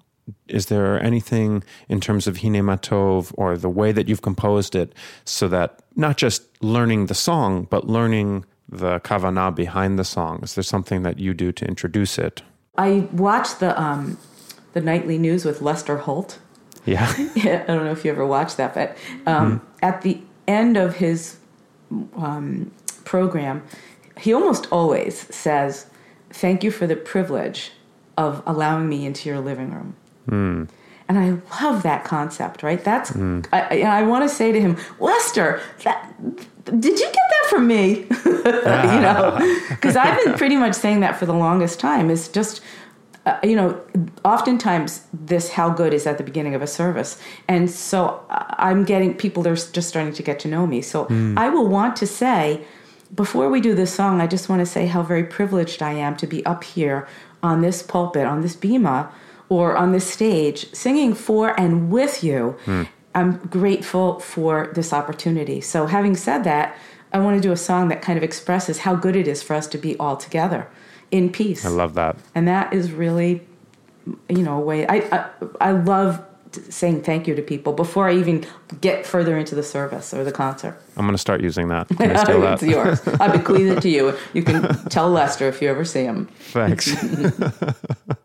Is 0.48 0.67
there 0.67 1.01
anything 1.01 1.63
in 1.88 2.00
terms 2.00 2.27
of 2.27 2.38
Hine 2.38 2.53
Matov 2.53 3.32
or 3.36 3.58
the 3.58 3.70
way 3.70 3.91
that 3.91 4.08
you've 4.08 4.22
composed 4.22 4.75
it 4.75 4.94
so 5.24 5.48
that 5.48 5.82
not 5.96 6.17
just 6.17 6.44
learning 6.63 7.08
the 7.08 7.13
song, 7.13 7.67
but 7.70 7.88
learning 7.88 8.46
the 8.67 9.00
kavanah 9.01 9.53
behind 9.55 10.00
the 10.00 10.03
song? 10.03 10.39
Is 10.44 10.55
there 10.55 10.63
something 10.63 11.03
that 11.03 11.20
you 11.20 11.34
do 11.34 11.51
to 11.51 11.65
introduce 11.65 12.17
it? 12.17 12.41
I 12.77 13.08
watched 13.12 13.60
the 13.60 13.79
um, 13.82 14.17
the 14.74 14.82
nightly 14.82 15.17
news 15.17 15.46
with 15.46 15.62
Lester 15.62 15.98
Holt. 15.98 16.39
Yeah. 16.86 17.12
I 17.17 17.63
don't 17.67 17.86
know 17.86 17.91
if 17.91 18.05
you 18.05 18.12
ever 18.12 18.25
watched 18.25 18.58
that, 18.58 18.74
but 18.74 18.98
um, 19.25 19.65
at 19.82 20.01
the 20.01 20.22
end 20.48 20.77
of 20.77 20.98
his 20.98 21.38
um, 22.17 22.72
program, 23.05 23.63
he 24.17 24.34
almost 24.34 24.67
always 24.72 25.34
says, 25.34 25.88
"Thank 26.29 26.63
you 26.63 26.72
for 26.72 26.88
the 26.88 26.96
privilege 26.96 27.72
of 28.17 28.44
allowing 28.46 28.89
me 28.89 29.05
into 29.05 29.29
your 29.29 29.39
living 29.39 29.72
room." 29.72 29.96
And 31.08 31.20
I 31.20 31.38
love 31.62 31.84
that 31.84 32.03
concept, 32.03 32.63
right? 32.63 32.84
That's, 32.84 33.12
mm. 33.12 33.46
I, 33.51 33.82
I 33.82 34.03
want 34.03 34.27
to 34.27 34.36
say 34.36 34.51
to 34.51 34.60
him, 34.60 34.75
Lester, 35.00 35.62
that, 35.84 36.12
did 36.65 37.00
you 37.00 37.05
get 37.05 37.13
that 37.13 37.50
from 37.50 37.67
me? 37.67 38.08
you 38.25 39.01
know, 39.01 39.38
because 39.70 39.96
I've 39.96 40.24
been 40.24 40.34
pretty 40.34 40.55
much 40.55 40.74
saying 40.74 41.01
that 41.01 41.17
for 41.17 41.27
the 41.27 41.34
longest 41.34 41.79
time. 41.79 42.10
Is 42.10 42.27
just, 42.27 42.62
uh, 43.27 43.38
you 43.44 43.55
know, 43.55 43.79
oftentimes 44.24 45.05
this 45.13 45.51
how 45.51 45.70
good 45.70 45.94
is 45.94 46.08
at 46.08 46.17
the 46.17 46.24
beginning 46.24 46.55
of 46.55 46.63
a 46.63 46.67
service, 46.67 47.20
and 47.48 47.70
so 47.70 48.25
uh, 48.32 48.46
I'm 48.58 48.84
getting 48.84 49.13
people. 49.13 49.44
They're 49.44 49.55
just 49.55 49.88
starting 49.88 50.13
to 50.13 50.24
get 50.24 50.39
to 50.39 50.48
know 50.48 50.65
me. 50.65 50.82
So 50.82 51.05
mm. 51.05 51.38
I 51.38 51.50
will 51.50 51.67
want 51.67 51.96
to 51.98 52.08
say, 52.08 52.65
before 53.13 53.50
we 53.50 53.62
do 53.62 53.75
this 53.75 53.94
song, 53.94 54.22
I 54.22 54.27
just 54.27 54.50
want 54.50 54.62
to 54.62 54.65
say 54.65 54.88
how 54.88 55.03
very 55.03 55.24
privileged 55.24 55.84
I 55.84 55.94
am 55.94 56.17
to 56.17 56.25
be 56.25 56.44
up 56.48 56.63
here 56.63 57.08
on 57.44 57.62
this 57.62 57.84
pulpit, 57.84 58.25
on 58.25 58.41
this 58.41 58.55
bema, 58.55 59.12
or 59.50 59.78
on 59.78 59.92
this 59.92 60.08
stage, 60.10 60.74
singing 60.74 61.14
for 61.14 61.60
and 61.60 61.92
with 61.92 62.24
you. 62.24 62.58
Mm. 62.66 62.88
I'm 63.14 63.38
grateful 63.38 64.20
for 64.20 64.72
this 64.75 64.92
opportunity. 64.92 65.62
So, 65.62 65.86
having 65.86 66.16
said 66.16 66.44
that, 66.44 66.78
I 67.14 67.20
want 67.20 67.38
to 67.38 67.42
do 67.42 67.54
a 67.54 67.58
song 67.58 67.88
that 67.88 68.02
kind 68.02 68.18
of 68.18 68.24
expresses 68.24 68.80
how 68.80 68.96
good 68.96 69.16
it 69.16 69.28
is 69.28 69.42
for 69.42 69.54
us 69.54 69.68
to 69.68 69.78
be 69.78 69.98
all 69.98 70.18
together 70.18 70.68
in 71.12 71.32
peace. 71.32 71.66
I 71.66 71.70
love 71.70 71.94
that. 71.94 72.18
And 72.34 72.48
that 72.48 72.74
is 72.74 72.92
really, 72.92 73.42
you 74.28 74.44
know, 74.44 74.58
a 74.58 74.62
way 74.62 74.86
I, 74.88 74.98
I, 75.12 75.30
I 75.62 75.72
love 75.72 76.22
saying 76.70 77.04
thank 77.04 77.28
you 77.28 77.36
to 77.36 77.42
people 77.42 77.74
before 77.74 78.10
I 78.10 78.16
even 78.16 78.46
get 78.82 79.06
further 79.06 79.38
into 79.38 79.56
the 79.56 79.64
service 79.64 80.14
or 80.14 80.24
the 80.24 80.32
concert. 80.32 80.82
I'm 80.98 81.06
going 81.06 81.14
to 81.14 81.18
start 81.18 81.42
using 81.42 81.68
that. 81.70 81.88
Can 81.90 82.16
I 82.16 82.24
steal 82.24 82.42
that? 82.42 82.62
it's 82.62 82.64
yours. 82.64 83.08
I 83.20 83.36
bequeath 83.36 83.78
it 83.78 83.82
to 83.82 83.90
you. 83.90 84.18
You 84.34 84.44
can 84.44 84.74
tell 84.90 85.10
Lester 85.10 85.48
if 85.48 85.62
you 85.62 85.70
ever 85.70 85.86
see 85.86 86.04
him. 86.04 86.28
Thanks. 86.52 86.96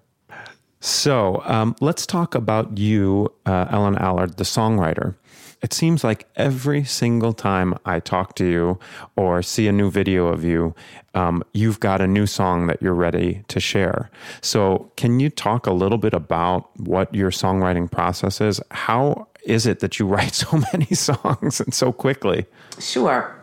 So 0.81 1.43
um, 1.45 1.77
let's 1.81 2.07
talk 2.07 2.35
about 2.35 2.79
you, 2.79 3.33
uh, 3.45 3.67
Ellen 3.71 3.97
Allard, 3.99 4.39
the 4.39 4.45
songwriter. 4.45 5.15
It 5.63 5.75
seems 5.75 6.03
like 6.03 6.27
every 6.37 6.85
single 6.85 7.35
time 7.35 7.75
I 7.85 8.01
talk 8.01 8.35
to 8.37 8.47
you 8.47 8.79
or 9.15 9.43
see 9.43 9.69
a 9.69 9.73
new 9.73 9.91
video 9.91 10.29
of 10.29 10.43
you, 10.43 10.75
um, 11.15 11.45
you've 11.53 11.81
got 11.81 12.01
a 12.01 12.07
new 12.07 12.27
song 12.27 12.67
that 12.69 12.81
you're 12.81 12.95
ready 12.95 13.45
to 13.49 13.61
share. 13.61 14.11
So, 14.41 14.91
can 14.97 15.21
you 15.21 15.29
talk 15.29 15.67
a 15.67 15.73
little 15.73 15.99
bit 15.99 16.15
about 16.15 16.71
what 16.81 17.15
your 17.15 17.31
songwriting 17.31 17.91
process 17.91 18.41
is? 18.41 18.59
How 18.71 19.29
is 19.45 19.67
it 19.67 19.81
that 19.81 19.99
you 19.99 20.07
write 20.09 20.35
so 20.35 20.63
many 20.73 20.87
songs 20.95 21.61
and 21.61 21.75
so 21.75 21.93
quickly? 21.93 22.47
Sure. 22.79 23.40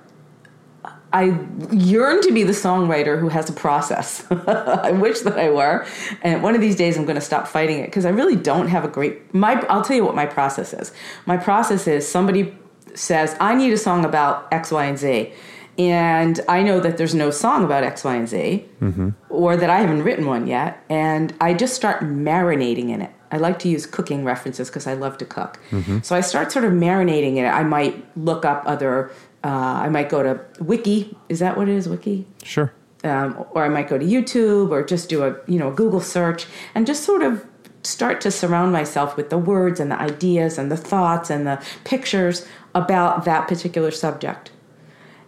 I 1.17 1.39
yearn 1.71 2.21
to 2.21 2.31
be 2.31 2.43
the 2.43 2.51
songwriter 2.51 3.19
who 3.19 3.29
has 3.29 3.49
a 3.49 3.53
process. 3.53 4.23
I 4.31 4.91
wish 4.91 5.21
that 5.21 5.37
I 5.39 5.49
were. 5.49 5.87
And 6.21 6.43
one 6.43 6.53
of 6.53 6.61
these 6.61 6.75
days 6.75 6.95
I'm 6.95 7.05
going 7.05 7.15
to 7.15 7.21
stop 7.21 7.47
fighting 7.47 7.79
it 7.79 7.87
because 7.87 8.05
I 8.05 8.09
really 8.09 8.35
don't 8.35 8.67
have 8.67 8.85
a 8.85 8.87
great 8.87 9.33
my 9.33 9.53
I'll 9.67 9.81
tell 9.81 9.95
you 9.95 10.05
what 10.05 10.13
my 10.13 10.27
process 10.27 10.73
is. 10.73 10.91
My 11.25 11.37
process 11.37 11.87
is 11.87 12.07
somebody 12.07 12.53
says, 12.93 13.35
"I 13.39 13.55
need 13.55 13.73
a 13.73 13.77
song 13.77 14.05
about 14.05 14.47
X, 14.51 14.71
Y, 14.71 14.85
and 14.85 14.97
Z." 14.97 15.33
And 15.79 16.39
I 16.47 16.63
know 16.63 16.79
that 16.79 16.97
there's 16.97 17.15
no 17.15 17.29
song 17.29 17.63
about 17.63 17.83
X, 17.83 18.03
Y, 18.03 18.15
and 18.15 18.27
Z, 18.27 18.65
mm-hmm. 18.81 19.09
or 19.29 19.55
that 19.57 19.69
I 19.69 19.79
haven't 19.79 20.03
written 20.03 20.25
one 20.25 20.47
yet. 20.47 20.83
And 20.89 21.33
I 21.39 21.53
just 21.53 21.75
start 21.75 22.01
marinating 22.01 22.89
in 22.89 23.01
it. 23.01 23.11
I 23.31 23.37
like 23.37 23.59
to 23.59 23.69
use 23.69 23.85
cooking 23.85 24.23
references 24.23 24.69
because 24.69 24.87
I 24.87 24.93
love 24.93 25.17
to 25.19 25.25
cook. 25.25 25.59
Mm-hmm. 25.71 25.99
So 26.01 26.15
I 26.15 26.21
start 26.21 26.51
sort 26.51 26.65
of 26.65 26.71
marinating 26.71 27.35
in 27.35 27.45
it. 27.45 27.49
I 27.49 27.63
might 27.63 28.05
look 28.17 28.45
up 28.45 28.63
other 28.65 29.11
uh, 29.43 29.47
I 29.47 29.89
might 29.89 30.09
go 30.09 30.23
to 30.23 30.39
Wiki. 30.59 31.15
Is 31.29 31.39
that 31.39 31.57
what 31.57 31.69
it 31.69 31.75
is? 31.75 31.87
Wiki. 31.87 32.25
Sure. 32.43 32.73
Um, 33.03 33.45
or 33.51 33.63
I 33.63 33.69
might 33.69 33.87
go 33.87 33.97
to 33.97 34.05
YouTube 34.05 34.71
or 34.71 34.83
just 34.83 35.09
do 35.09 35.23
a 35.23 35.37
you 35.47 35.59
know 35.59 35.71
a 35.71 35.73
Google 35.73 36.01
search 36.01 36.47
and 36.73 36.87
just 36.87 37.03
sort 37.03 37.21
of 37.21 37.45
start 37.83 38.19
to 38.21 38.31
surround 38.31 38.71
myself 38.71 39.15
with 39.15 39.29
the 39.29 39.37
words 39.37 39.79
and 39.79 39.91
the 39.91 39.99
ideas 39.99 40.57
and 40.57 40.71
the 40.71 40.77
thoughts 40.77 41.29
and 41.29 41.47
the 41.47 41.63
pictures 41.83 42.45
about 42.75 43.23
that 43.25 43.47
particular 43.47 43.91
subject. 43.91 44.51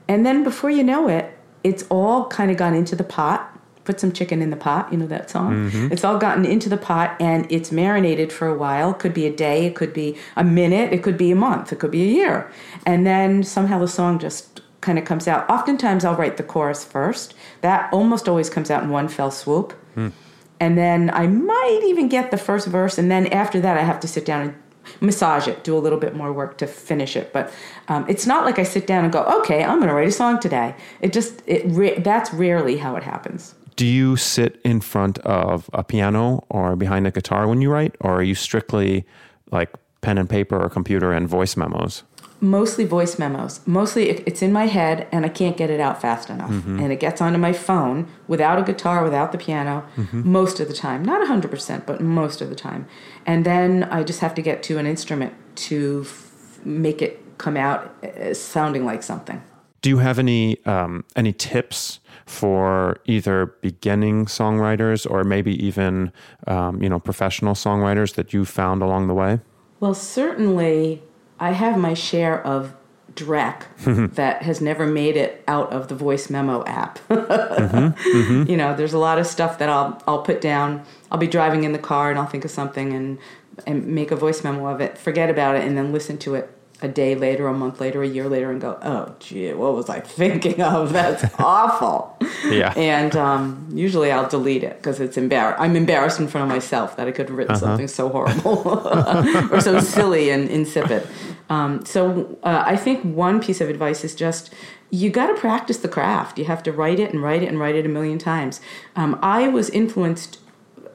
And 0.08 0.26
then 0.26 0.44
before 0.44 0.70
you 0.70 0.84
know 0.84 1.08
it, 1.08 1.38
it's 1.64 1.84
all 1.90 2.28
kind 2.28 2.52
of 2.52 2.58
gone 2.58 2.74
into 2.74 2.96
the 2.96 3.04
pot 3.04 3.59
put 3.90 4.00
some 4.00 4.12
chicken 4.12 4.40
in 4.40 4.52
the 4.52 4.56
pot, 4.56 4.92
you 4.92 5.00
know 5.00 5.08
that 5.08 5.32
song? 5.32 5.72
Mm-hmm. 5.72 5.92
It's 5.92 6.04
all 6.04 6.20
gotten 6.20 6.46
into 6.46 6.70
the 6.70 6.78
pot 6.78 7.20
and 7.20 7.52
it's 7.52 7.72
marinated 7.72 8.32
for 8.32 8.48
a 8.48 8.54
while. 8.54 8.92
It 8.92 9.00
could 9.00 9.16
be 9.16 9.26
a 9.26 9.36
day, 9.36 9.66
it 9.66 9.76
could 9.76 9.94
be 9.94 10.16
a 10.36 10.44
minute, 10.44 10.94
it 10.94 11.02
could 11.02 11.18
be 11.18 11.32
a 11.32 11.36
month, 11.36 11.74
it 11.74 11.80
could 11.80 11.90
be 11.90 12.04
a 12.04 12.14
year. 12.14 12.52
And 12.86 13.04
then 13.04 13.42
somehow 13.42 13.80
the 13.80 13.88
song 13.88 14.20
just 14.20 14.62
kind 14.82 15.00
of 15.00 15.06
comes 15.06 15.28
out. 15.28 15.50
Oftentimes 15.50 16.06
I'll 16.06 16.16
write 16.16 16.38
the 16.38 16.44
chorus 16.44 16.86
first. 16.86 17.34
That 17.62 17.92
almost 17.92 18.30
always 18.30 18.48
comes 18.48 18.70
out 18.70 18.84
in 18.84 18.92
one 18.92 19.08
fell 19.08 19.32
swoop. 19.32 19.74
Mm. 19.96 20.12
And 20.60 20.78
then 20.78 21.10
I 21.10 21.26
might 21.26 21.82
even 21.86 22.10
get 22.10 22.30
the 22.30 22.38
first 22.38 22.68
verse 22.68 23.00
and 23.00 23.10
then 23.10 23.26
after 23.34 23.60
that 23.60 23.76
I 23.76 23.82
have 23.82 24.00
to 24.02 24.08
sit 24.08 24.24
down 24.24 24.42
and 24.42 24.56
massage 25.02 25.48
it, 25.48 25.64
do 25.64 25.76
a 25.76 25.82
little 25.82 26.00
bit 26.00 26.16
more 26.16 26.32
work 26.32 26.60
to 26.60 26.68
finish 26.68 27.16
it. 27.16 27.34
But 27.34 27.52
um, 27.88 28.06
it's 28.08 28.28
not 28.28 28.46
like 28.46 28.60
I 28.60 28.64
sit 28.64 28.86
down 28.86 29.04
and 29.04 29.12
go, 29.12 29.24
okay, 29.40 29.64
I'm 29.64 29.78
going 29.78 29.90
to 29.90 29.96
write 29.96 30.08
a 30.08 30.12
song 30.12 30.40
today. 30.40 30.76
It 31.02 31.12
just 31.12 31.42
it 31.48 32.04
that's 32.04 32.32
rarely 32.32 32.78
how 32.78 32.96
it 32.96 33.02
happens 33.02 33.56
do 33.80 33.86
you 33.86 34.18
sit 34.18 34.60
in 34.66 34.82
front 34.82 35.20
of 35.20 35.70
a 35.72 35.86
piano 35.86 36.46
or 36.50 36.76
behind 36.76 37.08
a 37.08 37.12
guitar 37.12 37.48
when 37.48 37.62
you 37.62 37.72
write, 37.72 37.96
or 38.02 38.16
are 38.16 38.22
you 38.22 38.36
strictly 38.36 39.06
like 39.52 39.70
pen 40.02 40.18
and 40.18 40.30
paper 40.30 40.62
or 40.62 40.70
computer 40.70 41.14
and 41.14 41.30
voice 41.30 41.56
memos? 41.56 42.04
Mostly 42.42 42.84
voice 42.84 43.18
memos. 43.18 43.66
Mostly 43.66 44.10
it's 44.10 44.42
in 44.42 44.52
my 44.52 44.66
head 44.66 45.08
and 45.14 45.26
I 45.26 45.30
can't 45.30 45.56
get 45.56 45.70
it 45.70 45.80
out 45.80 46.02
fast 46.02 46.30
enough. 46.30 46.50
Mm-hmm. 46.50 46.82
And 46.82 46.92
it 46.92 47.00
gets 47.00 47.22
onto 47.22 47.38
my 47.38 47.54
phone 47.54 48.10
without 48.28 48.60
a 48.60 48.64
guitar, 48.64 49.02
without 49.02 49.32
the 49.32 49.38
piano, 49.38 49.88
mm-hmm. 49.96 50.30
most 50.30 50.60
of 50.60 50.68
the 50.68 50.74
time. 50.74 51.02
Not 51.06 51.26
100%, 51.26 51.86
but 51.86 52.02
most 52.02 52.42
of 52.42 52.50
the 52.50 52.56
time. 52.56 52.86
And 53.26 53.46
then 53.46 53.86
I 53.86 54.04
just 54.04 54.20
have 54.20 54.36
to 54.36 54.42
get 54.42 54.62
to 54.64 54.78
an 54.78 54.88
instrument 54.88 55.34
to 55.68 56.04
f- 56.06 56.60
make 56.66 57.02
it 57.02 57.38
come 57.38 57.56
out 57.56 57.96
uh, 58.04 58.34
sounding 58.34 58.84
like 58.84 59.04
something. 59.04 59.42
Do 59.82 59.90
you 59.90 59.98
have 60.00 60.20
any 60.20 60.64
um, 60.66 61.06
any 61.16 61.34
tips 61.34 62.00
for 62.26 63.00
either 63.06 63.48
beginning 63.62 64.26
songwriters 64.26 65.10
or 65.10 65.24
maybe 65.24 65.54
even 65.66 66.12
um, 66.48 66.82
you 66.82 66.90
know 66.90 67.00
professional 67.00 67.54
songwriters 67.54 68.16
that 68.16 68.34
you 68.34 68.46
found 68.46 68.82
along 68.82 69.08
the 69.08 69.14
way? 69.14 69.40
Well, 69.80 69.94
certainly, 69.94 71.02
I 71.40 71.52
have 71.54 71.78
my 71.78 71.94
share 71.94 72.46
of 72.46 72.76
dreck 73.14 73.64
that 74.16 74.44
has 74.44 74.62
never 74.62 74.86
made 74.86 75.18
it 75.18 75.44
out 75.48 75.72
of 75.72 75.88
the 75.88 75.96
voice 75.96 76.30
memo 76.30 76.64
app. 76.66 77.00
mm-hmm, 77.10 77.78
mm-hmm. 77.78 78.50
You 78.50 78.58
know, 78.58 78.76
there's 78.76 78.94
a 78.94 79.00
lot 79.00 79.20
of 79.20 79.26
stuff 79.26 79.58
that 79.60 79.70
I'll 79.70 80.02
I'll 80.08 80.22
put 80.22 80.42
down. 80.42 80.84
I'll 81.12 81.18
be 81.18 81.28
driving 81.28 81.64
in 81.64 81.72
the 81.72 81.80
car 81.80 82.10
and 82.10 82.20
I'll 82.20 82.28
think 82.28 82.46
of 82.46 82.52
something 82.52 82.94
and 82.94 83.18
and 83.66 83.88
make 83.88 84.12
a 84.12 84.16
voice 84.16 84.44
memo 84.44 84.68
of 84.68 84.82
it, 84.82 84.98
forget 84.98 85.30
about 85.30 85.56
it, 85.56 85.66
and 85.66 85.78
then 85.78 85.92
listen 85.92 86.18
to 86.20 86.36
it 86.36 86.50
a 86.82 86.88
day 86.88 87.14
later, 87.14 87.48
a 87.48 87.54
month 87.54 87.82
later, 87.82 88.02
a 88.02 88.08
year 88.08 88.30
later, 88.30 88.52
and 88.52 88.62
go, 88.62 88.80
oh, 88.82 89.14
gee, 89.20 89.52
what 89.54 89.74
was 89.74 89.90
I 89.90 90.00
thinking 90.00 90.62
of? 90.62 90.94
That's 90.94 91.26
awful. 91.38 92.18
Yeah. 92.46 92.74
And 92.78 93.16
um, 93.16 93.68
usually 93.74 94.12
I'll 94.12 94.30
delete 94.30 94.64
it 94.64 94.78
because 94.78 95.00
it's 95.02 95.18
embarrassed. 95.18 95.60
I'm 95.60 95.76
embarrassed 95.76 96.20
in 96.20 96.28
front 96.28 96.50
of 96.50 96.56
myself 96.56 96.96
that 96.96 97.08
I 97.08 97.12
could 97.12 97.28
have 97.28 97.38
written 97.38 97.56
uh-huh. 97.56 97.66
something 97.66 97.88
so 97.88 98.10
horrible 98.10 98.68
or 99.52 99.60
so 99.60 99.80
silly 99.80 100.30
and 100.30 100.50
insipid. 100.50 101.06
Um, 101.50 101.86
so 101.86 102.38
uh, 102.44 102.64
I 102.66 102.78
think 102.78 103.04
one 103.04 103.42
piece 103.42 103.60
of 103.60 103.70
advice 103.70 104.04
is 104.04 104.16
just 104.16 104.54
you 104.92 105.10
got 105.10 105.28
to 105.28 105.36
practice 105.36 105.78
the 105.78 105.88
craft. 105.88 106.40
You 106.40 106.46
have 106.46 106.64
to 106.64 106.72
write 106.72 107.00
it 107.00 107.12
and 107.12 107.22
write 107.22 107.44
it 107.44 107.50
and 107.50 107.60
write 107.60 107.76
it 107.76 107.86
a 107.86 107.90
million 107.90 108.18
times. 108.18 108.62
Um, 108.96 109.20
I 109.22 109.48
was 109.48 109.70
influenced 109.70 110.40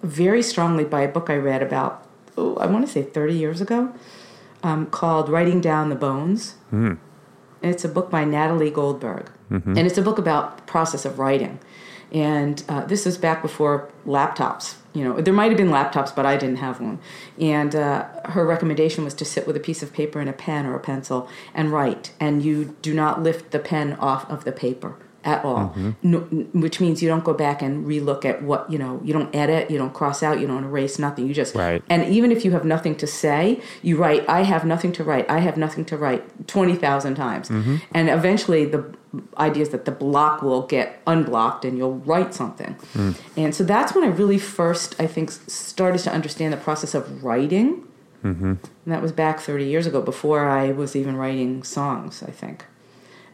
very 0.02 0.42
strongly 0.42 0.84
by 0.84 1.02
a 1.02 1.08
book 1.08 1.30
I 1.30 1.36
read 1.36 1.62
about, 1.62 2.06
oh, 2.36 2.56
I 2.56 2.66
want 2.66 2.86
to 2.86 2.92
say 2.92 3.02
30 3.02 3.34
years 3.34 3.60
ago 3.60 3.92
um, 4.64 4.86
called 4.86 5.28
Writing 5.28 5.60
Down 5.60 5.90
the 5.90 5.94
Bones. 5.94 6.56
Mm. 6.72 6.98
It's 7.62 7.84
a 7.84 7.88
book 7.88 8.10
by 8.10 8.24
Natalie 8.24 8.70
Goldberg. 8.70 9.30
Mm-hmm. 9.50 9.76
And 9.76 9.86
it's 9.86 9.98
a 9.98 10.02
book 10.02 10.18
about 10.18 10.56
the 10.56 10.62
process 10.64 11.04
of 11.04 11.18
writing. 11.18 11.60
And 12.10 12.62
uh, 12.68 12.84
this 12.84 13.06
was 13.06 13.18
back 13.18 13.42
before 13.42 13.90
laptops. 14.06 14.76
You 14.92 15.04
know, 15.04 15.20
there 15.20 15.34
might 15.34 15.50
have 15.50 15.56
been 15.56 15.70
laptops, 15.70 16.14
but 16.14 16.24
I 16.24 16.36
didn't 16.36 16.56
have 16.56 16.80
one. 16.80 16.98
And 17.38 17.74
uh, 17.74 18.08
her 18.26 18.46
recommendation 18.46 19.04
was 19.04 19.14
to 19.14 19.24
sit 19.24 19.46
with 19.46 19.56
a 19.56 19.60
piece 19.60 19.82
of 19.82 19.92
paper 19.92 20.20
and 20.20 20.30
a 20.30 20.32
pen 20.32 20.66
or 20.66 20.76
a 20.76 20.80
pencil 20.80 21.28
and 21.52 21.72
write. 21.72 22.12
And 22.20 22.42
you 22.42 22.76
do 22.82 22.94
not 22.94 23.22
lift 23.22 23.50
the 23.50 23.58
pen 23.58 23.94
off 23.94 24.28
of 24.30 24.44
the 24.44 24.52
paper 24.52 24.96
at 25.24 25.44
all, 25.44 25.70
mm-hmm. 25.70 25.90
no, 26.02 26.18
which 26.52 26.80
means 26.80 27.02
you 27.02 27.08
don't 27.08 27.24
go 27.24 27.34
back 27.34 27.62
and 27.62 27.86
relook 27.86 28.24
at 28.24 28.42
what 28.42 28.70
you 28.70 28.78
know. 28.78 29.00
You 29.02 29.12
don't 29.12 29.34
edit, 29.34 29.70
you 29.70 29.78
don't 29.78 29.94
cross 29.94 30.22
out, 30.22 30.40
you 30.40 30.46
don't 30.46 30.64
erase 30.64 30.98
nothing. 30.98 31.26
You 31.26 31.34
just 31.34 31.54
right. 31.54 31.82
And 31.88 32.04
even 32.04 32.30
if 32.30 32.44
you 32.44 32.50
have 32.52 32.64
nothing 32.64 32.94
to 32.96 33.06
say, 33.06 33.60
you 33.82 33.96
write. 33.96 34.28
I 34.28 34.42
have 34.42 34.64
nothing 34.64 34.92
to 34.92 35.04
write. 35.04 35.28
I 35.30 35.40
have 35.40 35.56
nothing 35.56 35.84
to 35.86 35.96
write 35.96 36.46
twenty 36.46 36.76
thousand 36.76 37.14
times, 37.14 37.48
mm-hmm. 37.48 37.76
and 37.92 38.08
eventually 38.10 38.64
the 38.64 38.94
idea 39.38 39.62
is 39.62 39.70
that 39.70 39.84
the 39.84 39.92
block 39.92 40.42
will 40.42 40.66
get 40.66 41.00
unblocked 41.06 41.64
and 41.64 41.78
you'll 41.78 41.98
write 41.98 42.34
something. 42.34 42.74
Mm. 42.94 43.16
And 43.36 43.54
so 43.54 43.64
that's 43.64 43.94
when 43.94 44.04
I 44.04 44.08
really 44.08 44.38
first, 44.38 45.00
I 45.00 45.06
think, 45.06 45.30
started 45.30 45.98
to 46.00 46.12
understand 46.12 46.52
the 46.52 46.56
process 46.56 46.94
of 46.94 47.22
writing. 47.22 47.86
Mm-hmm. 48.24 48.44
And 48.44 48.60
that 48.86 49.02
was 49.02 49.12
back 49.12 49.38
30 49.38 49.66
years 49.66 49.86
ago, 49.86 50.00
before 50.00 50.48
I 50.48 50.72
was 50.72 50.96
even 50.96 51.16
writing 51.16 51.62
songs, 51.62 52.22
I 52.22 52.30
think. 52.30 52.64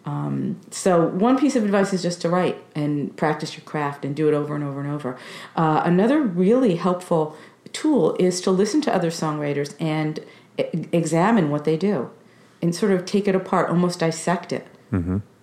Um, 0.06 0.60
so 0.70 1.06
one 1.06 1.38
piece 1.38 1.56
of 1.56 1.64
advice 1.64 1.92
is 1.92 2.02
just 2.02 2.20
to 2.22 2.28
write 2.28 2.62
and 2.74 3.14
practice 3.16 3.56
your 3.56 3.64
craft 3.64 4.04
and 4.04 4.16
do 4.16 4.28
it 4.28 4.34
over 4.34 4.54
and 4.54 4.64
over 4.64 4.80
and 4.80 4.90
over. 4.90 5.18
Uh, 5.56 5.82
another 5.84 6.22
really 6.22 6.76
helpful 6.76 7.36
tool 7.72 8.16
is 8.18 8.40
to 8.42 8.50
listen 8.50 8.80
to 8.82 8.94
other 8.94 9.10
songwriters 9.10 9.74
and 9.78 10.20
e- 10.58 10.86
examine 10.92 11.50
what 11.50 11.64
they 11.64 11.76
do 11.76 12.10
and 12.62 12.74
sort 12.74 12.92
of 12.92 13.04
take 13.04 13.28
it 13.28 13.34
apart, 13.34 13.68
almost 13.68 14.00
dissect 14.00 14.52
it. 14.52 14.66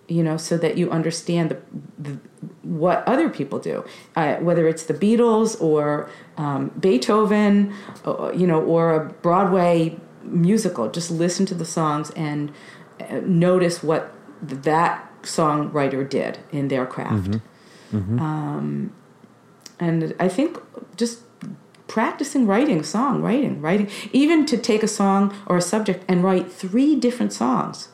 You 0.09 0.23
know, 0.23 0.37
so 0.37 0.57
that 0.57 0.77
you 0.77 0.89
understand 0.89 1.51
the, 1.51 1.61
the, 1.99 2.19
what 2.63 3.05
other 3.07 3.29
people 3.29 3.59
do, 3.59 3.83
uh, 4.15 4.35
whether 4.37 4.67
it's 4.67 4.83
the 4.83 4.93
Beatles 4.93 5.61
or 5.61 6.09
um, 6.37 6.69
Beethoven, 6.79 7.73
uh, 8.05 8.31
you 8.33 8.47
know, 8.47 8.61
or 8.61 8.95
a 8.95 9.09
Broadway 9.21 9.97
musical. 10.23 10.89
Just 10.89 11.11
listen 11.11 11.45
to 11.47 11.55
the 11.55 11.65
songs 11.65 12.09
and 12.11 12.53
uh, 13.01 13.19
notice 13.25 13.83
what 13.83 14.13
that 14.41 15.09
songwriter 15.23 16.07
did 16.09 16.39
in 16.51 16.67
their 16.67 16.85
craft. 16.85 17.35
Um, 18.19 18.93
and 19.79 20.13
I 20.19 20.27
think 20.27 20.57
just 20.95 21.21
practicing 21.87 22.45
writing 22.45 22.79
a 22.79 22.83
song, 22.83 23.21
writing, 23.21 23.61
writing, 23.61 23.89
even 24.11 24.45
to 24.45 24.57
take 24.57 24.83
a 24.83 24.87
song 24.87 25.33
or 25.47 25.57
a 25.57 25.61
subject 25.61 26.03
and 26.07 26.23
write 26.23 26.51
three 26.51 26.95
different 26.95 27.33
songs. 27.33 27.89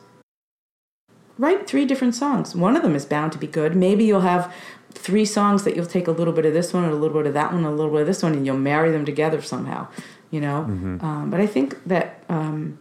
Write 1.38 1.66
three 1.66 1.84
different 1.84 2.14
songs. 2.14 2.54
One 2.54 2.76
of 2.76 2.82
them 2.82 2.94
is 2.94 3.04
bound 3.06 3.32
to 3.32 3.38
be 3.38 3.46
good. 3.46 3.74
Maybe 3.74 4.04
you'll 4.04 4.20
have 4.20 4.52
three 4.92 5.24
songs 5.24 5.64
that 5.64 5.74
you'll 5.74 5.86
take 5.86 6.06
a 6.06 6.12
little 6.12 6.32
bit 6.32 6.46
of 6.46 6.54
this 6.54 6.72
one, 6.72 6.84
and 6.84 6.92
a 6.92 6.96
little 6.96 7.16
bit 7.18 7.26
of 7.26 7.34
that 7.34 7.52
one, 7.52 7.64
and 7.64 7.72
a 7.72 7.76
little 7.76 7.90
bit 7.90 8.02
of 8.02 8.06
this 8.06 8.22
one, 8.22 8.34
and 8.34 8.46
you'll 8.46 8.56
marry 8.56 8.92
them 8.92 9.04
together 9.04 9.42
somehow. 9.42 9.88
You 10.30 10.40
know. 10.40 10.58
Um, 11.02 11.30
but 11.30 11.40
I 11.40 11.46
think 11.46 11.84
that 11.86 12.22
um, 12.28 12.78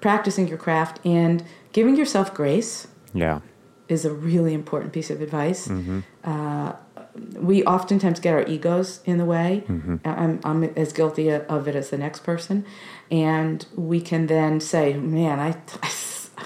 practicing 0.00 0.48
your 0.48 0.58
craft 0.58 1.00
and 1.04 1.42
giving 1.72 1.96
yourself 1.96 2.32
grace 2.34 2.88
Yeah. 3.14 3.40
is 3.88 4.04
a 4.04 4.12
really 4.12 4.54
important 4.54 4.92
piece 4.92 5.10
of 5.10 5.20
advice. 5.20 5.70
Uh, 6.24 6.72
we 7.36 7.64
oftentimes 7.64 8.20
get 8.20 8.32
our 8.32 8.46
egos 8.46 9.00
in 9.04 9.18
the 9.18 9.24
way. 9.24 9.64
I'm, 10.04 10.40
I'm 10.44 10.64
as 10.76 10.92
guilty 10.92 11.30
of 11.30 11.66
it 11.68 11.74
as 11.74 11.90
the 11.90 11.98
next 11.98 12.20
person. 12.22 12.64
And 13.10 13.64
we 13.74 14.00
can 14.00 14.26
then 14.26 14.60
say, 14.60 14.94
man, 14.94 15.40
I, 15.40 15.48
I, 15.82 15.88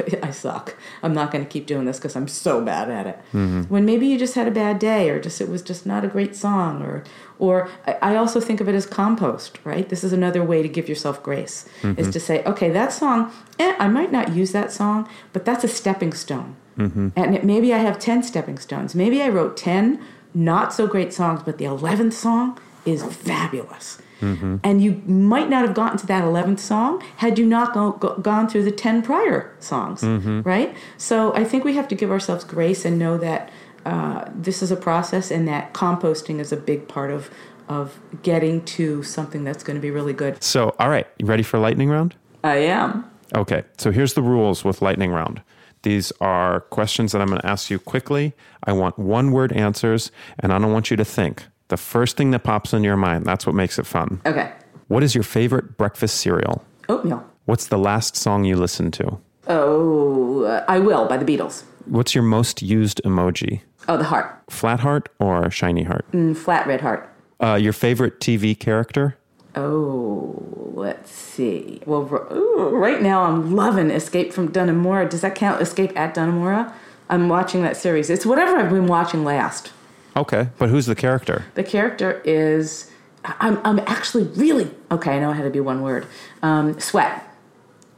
suck. 0.32 0.76
I'm 1.02 1.12
not 1.12 1.30
going 1.30 1.44
to 1.44 1.50
keep 1.50 1.66
doing 1.66 1.84
this 1.84 1.98
because 1.98 2.16
I'm 2.16 2.28
so 2.28 2.64
bad 2.64 2.90
at 2.90 3.06
it. 3.06 3.18
Mm-hmm. 3.32 3.62
When 3.62 3.84
maybe 3.84 4.06
you 4.06 4.18
just 4.18 4.34
had 4.34 4.48
a 4.48 4.50
bad 4.50 4.78
day 4.78 5.10
or 5.10 5.20
just 5.20 5.40
it 5.40 5.48
was 5.48 5.62
just 5.62 5.86
not 5.86 6.04
a 6.04 6.08
great 6.08 6.34
song. 6.34 6.82
Or, 6.82 7.04
or 7.38 7.68
I 7.86 8.12
I 8.12 8.16
also 8.16 8.40
think 8.40 8.60
of 8.60 8.68
it 8.68 8.74
as 8.74 8.86
compost, 8.86 9.58
right? 9.64 9.88
This 9.88 10.04
is 10.04 10.12
another 10.12 10.44
way 10.44 10.62
to 10.62 10.68
give 10.68 10.88
yourself 10.88 11.22
grace, 11.22 11.66
is 11.82 11.82
mm-hmm. 11.82 12.10
to 12.10 12.20
say, 12.20 12.44
okay, 12.44 12.70
that 12.70 12.92
song, 12.92 13.32
eh, 13.58 13.74
I 13.78 13.88
might 13.88 14.12
not 14.12 14.32
use 14.32 14.52
that 14.52 14.72
song, 14.72 15.08
but 15.32 15.44
that's 15.44 15.64
a 15.64 15.68
stepping 15.68 16.12
stone. 16.12 16.56
Mm-hmm. 16.78 17.08
And 17.16 17.34
it, 17.34 17.44
maybe 17.44 17.72
I 17.72 17.78
have 17.78 17.98
10 17.98 18.22
stepping 18.22 18.58
stones. 18.58 18.94
Maybe 18.94 19.22
I 19.22 19.28
wrote 19.28 19.56
10 19.56 20.00
not 20.34 20.72
so 20.72 20.86
great 20.86 21.12
songs, 21.12 21.42
but 21.44 21.58
the 21.58 21.64
11th 21.66 22.14
song 22.14 22.58
is 22.84 23.02
fabulous. 23.04 24.00
And 24.22 24.82
you 24.82 25.02
might 25.06 25.50
not 25.50 25.66
have 25.66 25.74
gotten 25.74 25.98
to 25.98 26.06
that 26.06 26.24
11th 26.24 26.60
song 26.60 27.02
had 27.16 27.38
you 27.38 27.46
not 27.46 27.74
go, 27.74 27.92
go, 27.92 28.16
gone 28.16 28.48
through 28.48 28.64
the 28.64 28.72
10 28.72 29.02
prior 29.02 29.54
songs, 29.58 30.02
right? 30.44 30.74
So 30.96 31.34
I 31.34 31.44
think 31.44 31.64
we 31.64 31.74
have 31.74 31.88
to 31.88 31.94
give 31.94 32.10
ourselves 32.10 32.44
grace 32.44 32.84
and 32.84 32.98
know 32.98 33.18
that 33.18 33.50
uh, 33.84 34.26
this 34.34 34.62
is 34.62 34.70
a 34.70 34.76
process 34.76 35.30
and 35.30 35.48
that 35.48 35.74
composting 35.74 36.38
is 36.38 36.52
a 36.52 36.56
big 36.56 36.86
part 36.88 37.10
of, 37.10 37.30
of 37.68 37.98
getting 38.22 38.64
to 38.64 39.02
something 39.02 39.44
that's 39.44 39.64
going 39.64 39.76
to 39.76 39.80
be 39.80 39.90
really 39.90 40.12
good. 40.12 40.42
So, 40.42 40.74
all 40.78 40.88
right, 40.88 41.06
you 41.18 41.26
ready 41.26 41.42
for 41.42 41.58
lightning 41.58 41.88
round? 41.88 42.14
I 42.44 42.56
am. 42.56 43.10
Okay, 43.34 43.64
so 43.78 43.90
here's 43.90 44.14
the 44.14 44.22
rules 44.22 44.64
with 44.64 44.82
lightning 44.82 45.10
round. 45.10 45.42
These 45.82 46.12
are 46.20 46.60
questions 46.60 47.12
that 47.12 47.20
I'm 47.20 47.28
going 47.28 47.40
to 47.40 47.46
ask 47.46 47.70
you 47.70 47.78
quickly. 47.78 48.34
I 48.64 48.72
want 48.72 48.98
one 48.98 49.32
word 49.32 49.52
answers, 49.52 50.12
and 50.38 50.52
I 50.52 50.58
don't 50.58 50.72
want 50.72 50.90
you 50.90 50.96
to 50.96 51.04
think. 51.04 51.46
The 51.72 51.78
first 51.78 52.18
thing 52.18 52.32
that 52.32 52.40
pops 52.40 52.74
in 52.74 52.84
your 52.84 52.98
mind, 52.98 53.24
that's 53.24 53.46
what 53.46 53.54
makes 53.54 53.78
it 53.78 53.86
fun. 53.86 54.20
Okay. 54.26 54.52
What 54.88 55.02
is 55.02 55.14
your 55.14 55.24
favorite 55.24 55.78
breakfast 55.78 56.18
cereal? 56.18 56.62
Oatmeal. 56.90 57.24
What's 57.46 57.68
the 57.68 57.78
last 57.78 58.14
song 58.14 58.44
you 58.44 58.56
listened 58.56 58.92
to? 58.92 59.18
Oh, 59.46 60.42
uh, 60.42 60.66
I 60.68 60.78
Will 60.80 61.06
by 61.06 61.16
the 61.16 61.24
Beatles. 61.24 61.62
What's 61.86 62.14
your 62.14 62.24
most 62.24 62.60
used 62.60 63.00
emoji? 63.06 63.62
Oh, 63.88 63.96
the 63.96 64.04
heart. 64.04 64.38
Flat 64.50 64.80
heart 64.80 65.08
or 65.18 65.50
shiny 65.50 65.84
heart? 65.84 66.04
Mm, 66.12 66.36
flat 66.36 66.66
red 66.66 66.82
heart. 66.82 67.08
Uh, 67.42 67.54
your 67.54 67.72
favorite 67.72 68.20
TV 68.20 68.54
character? 68.54 69.16
Oh, 69.56 70.34
let's 70.74 71.10
see. 71.10 71.80
Well, 71.86 72.02
ooh, 72.02 72.68
right 72.68 73.00
now 73.00 73.22
I'm 73.22 73.56
loving 73.56 73.90
Escape 73.90 74.34
from 74.34 74.52
Dannemora. 74.52 75.08
Does 75.08 75.22
that 75.22 75.34
count? 75.34 75.62
Escape 75.62 75.98
at 75.98 76.14
Dannemora? 76.14 76.70
I'm 77.08 77.30
watching 77.30 77.62
that 77.62 77.78
series. 77.78 78.10
It's 78.10 78.26
whatever 78.26 78.58
I've 78.58 78.68
been 78.68 78.88
watching 78.88 79.24
last. 79.24 79.72
Okay, 80.16 80.48
but 80.58 80.68
who's 80.68 80.86
the 80.86 80.94
character? 80.94 81.44
The 81.54 81.64
character 81.64 82.20
is. 82.24 82.90
I'm, 83.24 83.60
I'm 83.64 83.78
actually 83.80 84.24
really. 84.24 84.70
Okay, 84.90 85.16
I 85.16 85.20
know 85.20 85.30
it 85.30 85.34
had 85.34 85.44
to 85.44 85.50
be 85.50 85.60
one 85.60 85.82
word. 85.82 86.06
Um, 86.42 86.78
Sweat. 86.80 87.24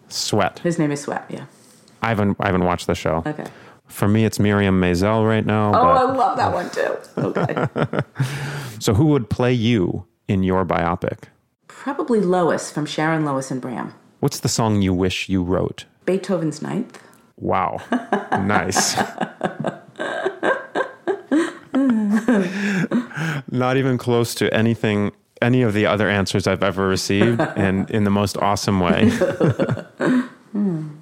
Sweat. 0.09 0.59
His 0.61 0.79
name 0.79 0.93
is 0.93 1.01
Sweat, 1.01 1.25
yeah. 1.29 1.47
I 2.03 2.09
haven't, 2.09 2.37
I 2.39 2.47
haven't 2.47 2.65
watched 2.65 2.87
the 2.87 2.95
show. 2.95 3.23
Okay. 3.27 3.47
For 3.87 4.07
me, 4.07 4.25
it's 4.25 4.39
Miriam 4.39 4.81
Maisel 4.81 5.27
right 5.27 5.45
now. 5.45 5.73
Oh, 5.75 5.89
I 5.89 6.03
love 6.03 6.37
that 6.37 6.53
one 6.53 6.71
too. 6.71 6.97
Okay. 7.17 8.03
so, 8.79 8.95
who 8.95 9.07
would 9.07 9.31
play 9.31 9.53
you 9.53 10.07
in 10.29 10.43
your 10.43 10.65
biopic? 10.65 11.25
Probably 11.69 12.21
Lois 12.21 12.71
from 12.71 12.87
Sharon 12.87 13.25
Lois 13.25 13.51
and 13.51 13.61
Bram. 13.61 13.95
What's 14.21 14.41
the 14.41 14.49
song 14.49 14.83
you 14.83 14.95
wish 14.95 15.29
you 15.29 15.43
wrote? 15.43 15.85
Beethoven's 16.07 16.63
Ninth. 16.63 16.99
Wow. 17.37 17.81
nice. 18.33 18.95
Not 23.51 23.77
even 23.77 23.99
close 23.99 24.35
to 24.37 24.53
anything, 24.53 25.13
any 25.41 25.63
of 25.63 25.75
the 25.75 25.87
other 25.87 26.09
answers 26.09 26.47
I've 26.47 26.63
ever 26.63 26.87
received, 26.87 27.41
and 27.57 27.91
in 27.91 28.05
the 28.05 28.11
most 28.11 28.37
awesome 28.39 28.81
way. 28.81 29.11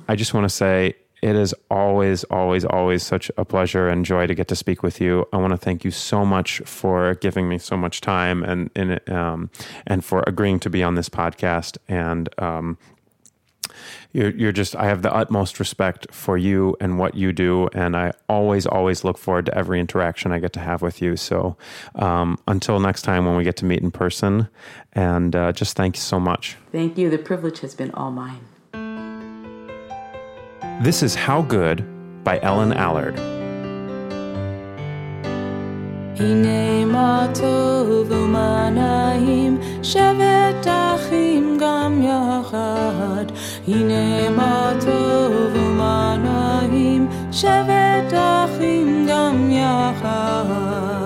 I 0.08 0.16
just 0.16 0.34
want 0.34 0.44
to 0.44 0.48
say 0.48 0.94
it 1.22 1.36
is 1.36 1.54
always, 1.70 2.24
always, 2.24 2.64
always 2.64 3.04
such 3.04 3.30
a 3.36 3.44
pleasure 3.44 3.88
and 3.88 4.04
joy 4.04 4.26
to 4.26 4.34
get 4.34 4.48
to 4.48 4.56
speak 4.56 4.82
with 4.82 5.00
you. 5.00 5.26
I 5.32 5.36
want 5.36 5.52
to 5.52 5.56
thank 5.56 5.84
you 5.84 5.92
so 5.92 6.24
much 6.24 6.60
for 6.64 7.14
giving 7.14 7.48
me 7.48 7.58
so 7.58 7.76
much 7.76 8.00
time 8.00 8.42
and 8.42 8.70
and 8.74 9.08
um, 9.08 9.50
and 9.86 10.04
for 10.04 10.24
agreeing 10.26 10.58
to 10.60 10.70
be 10.70 10.82
on 10.82 10.96
this 10.96 11.08
podcast 11.08 11.78
and 11.88 12.28
um, 12.38 12.76
you're, 14.12 14.31
you're 14.31 14.53
just 14.53 14.77
i 14.77 14.85
have 14.85 15.03
the 15.03 15.12
utmost 15.14 15.59
respect 15.59 16.07
for 16.12 16.37
you 16.38 16.77
and 16.81 16.98
what 16.98 17.14
you 17.14 17.33
do 17.33 17.68
and 17.75 17.96
i 17.96 18.12
always 18.29 18.66
always 18.66 19.05
look 19.05 19.18
forward 19.18 19.46
to 19.46 19.57
every 19.57 19.81
interaction 19.81 20.33
i 20.33 20.38
get 20.38 20.53
to 20.53 20.61
have 20.61 20.83
with 20.83 21.03
you 21.03 21.16
so 21.16 21.57
um, 21.96 22.38
until 22.46 22.79
next 22.81 23.03
time 23.03 23.25
when 23.27 23.37
we 23.37 23.44
get 23.44 23.57
to 23.57 23.64
meet 23.64 23.81
in 23.83 23.90
person 23.90 24.48
and 24.92 25.35
uh, 25.37 25.53
just 25.53 25.77
thank 25.77 25.96
you 25.96 26.01
so 26.03 26.18
much 26.20 26.57
Thank 26.72 26.96
you. 26.96 27.11
The 27.11 27.18
privilege 27.18 27.61
has 27.61 27.75
been 27.75 27.90
all 27.92 28.11
mine. 28.11 28.40
this 30.83 31.03
is 31.03 31.14
how 31.14 31.42
good 31.42 31.85
by 32.25 32.40
ellen 32.40 32.72
allard 32.72 33.41
הנה 36.22 36.85
מה 36.85 37.26
טוב 37.35 38.06
ומה 38.11 38.70
נעים, 38.70 39.58
שבת 39.82 40.66
אחים 40.66 41.58
גם 41.61 42.02
יחד. 42.02 43.24
הנה 43.68 44.30
מה 44.30 44.72
טוב 44.80 45.32
ומה 45.54 46.16
נעים, 46.18 47.08
שבת 47.32 48.12
אחים 48.12 49.06
גם 49.08 49.50
יחד. 49.50 51.01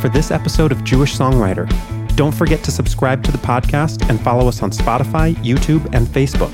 For 0.00 0.08
this 0.08 0.30
episode 0.30 0.70
of 0.70 0.84
Jewish 0.84 1.16
Songwriter. 1.16 1.66
Don't 2.16 2.34
forget 2.34 2.62
to 2.64 2.70
subscribe 2.70 3.24
to 3.24 3.32
the 3.32 3.38
podcast 3.38 4.08
and 4.08 4.20
follow 4.20 4.46
us 4.46 4.62
on 4.62 4.70
Spotify, 4.70 5.34
YouTube, 5.36 5.84
and 5.94 6.06
Facebook. 6.06 6.52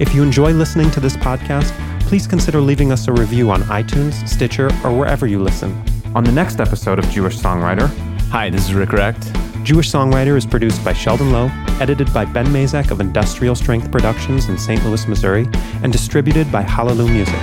If 0.00 0.14
you 0.14 0.22
enjoy 0.22 0.52
listening 0.52 0.90
to 0.92 1.00
this 1.00 1.16
podcast, 1.16 1.72
please 2.00 2.26
consider 2.26 2.60
leaving 2.60 2.92
us 2.92 3.08
a 3.08 3.12
review 3.12 3.50
on 3.50 3.62
iTunes, 3.62 4.26
Stitcher, 4.28 4.66
or 4.84 4.96
wherever 4.96 5.26
you 5.26 5.40
listen. 5.40 5.80
On 6.14 6.24
the 6.24 6.32
next 6.32 6.60
episode 6.60 6.98
of 6.98 7.08
Jewish 7.10 7.36
Songwriter, 7.36 7.88
Hi, 8.30 8.50
this 8.50 8.68
is 8.68 8.74
Rick 8.74 8.92
Recht. 8.92 9.32
Jewish 9.62 9.90
Songwriter 9.90 10.36
is 10.36 10.44
produced 10.44 10.84
by 10.84 10.92
Sheldon 10.92 11.32
Low, 11.32 11.50
edited 11.80 12.12
by 12.12 12.24
Ben 12.24 12.46
Mazak 12.46 12.90
of 12.90 13.00
Industrial 13.00 13.54
Strength 13.54 13.90
Productions 13.90 14.48
in 14.48 14.58
St. 14.58 14.84
Louis, 14.84 15.06
Missouri, 15.08 15.48
and 15.82 15.92
distributed 15.92 16.50
by 16.52 16.62
Hallelujah 16.62 17.12
Music. 17.12 17.40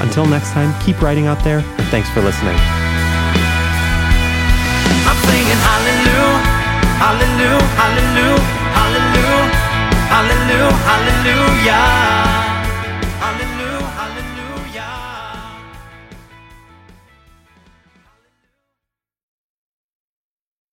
Until 0.00 0.26
next 0.26 0.50
time, 0.52 0.78
keep 0.84 1.00
writing 1.00 1.26
out 1.26 1.42
there, 1.44 1.58
and 1.58 1.88
thanks 1.88 2.10
for 2.10 2.20
listening. 2.20 2.87
Singing 5.28 5.60
hallelujah, 5.60 6.40
hallelujah, 7.04 7.60
hallelujah, 7.76 8.40
hallelujah, 8.72 9.44
hallelujah, 10.08 10.72
hallelujah. 10.88 12.37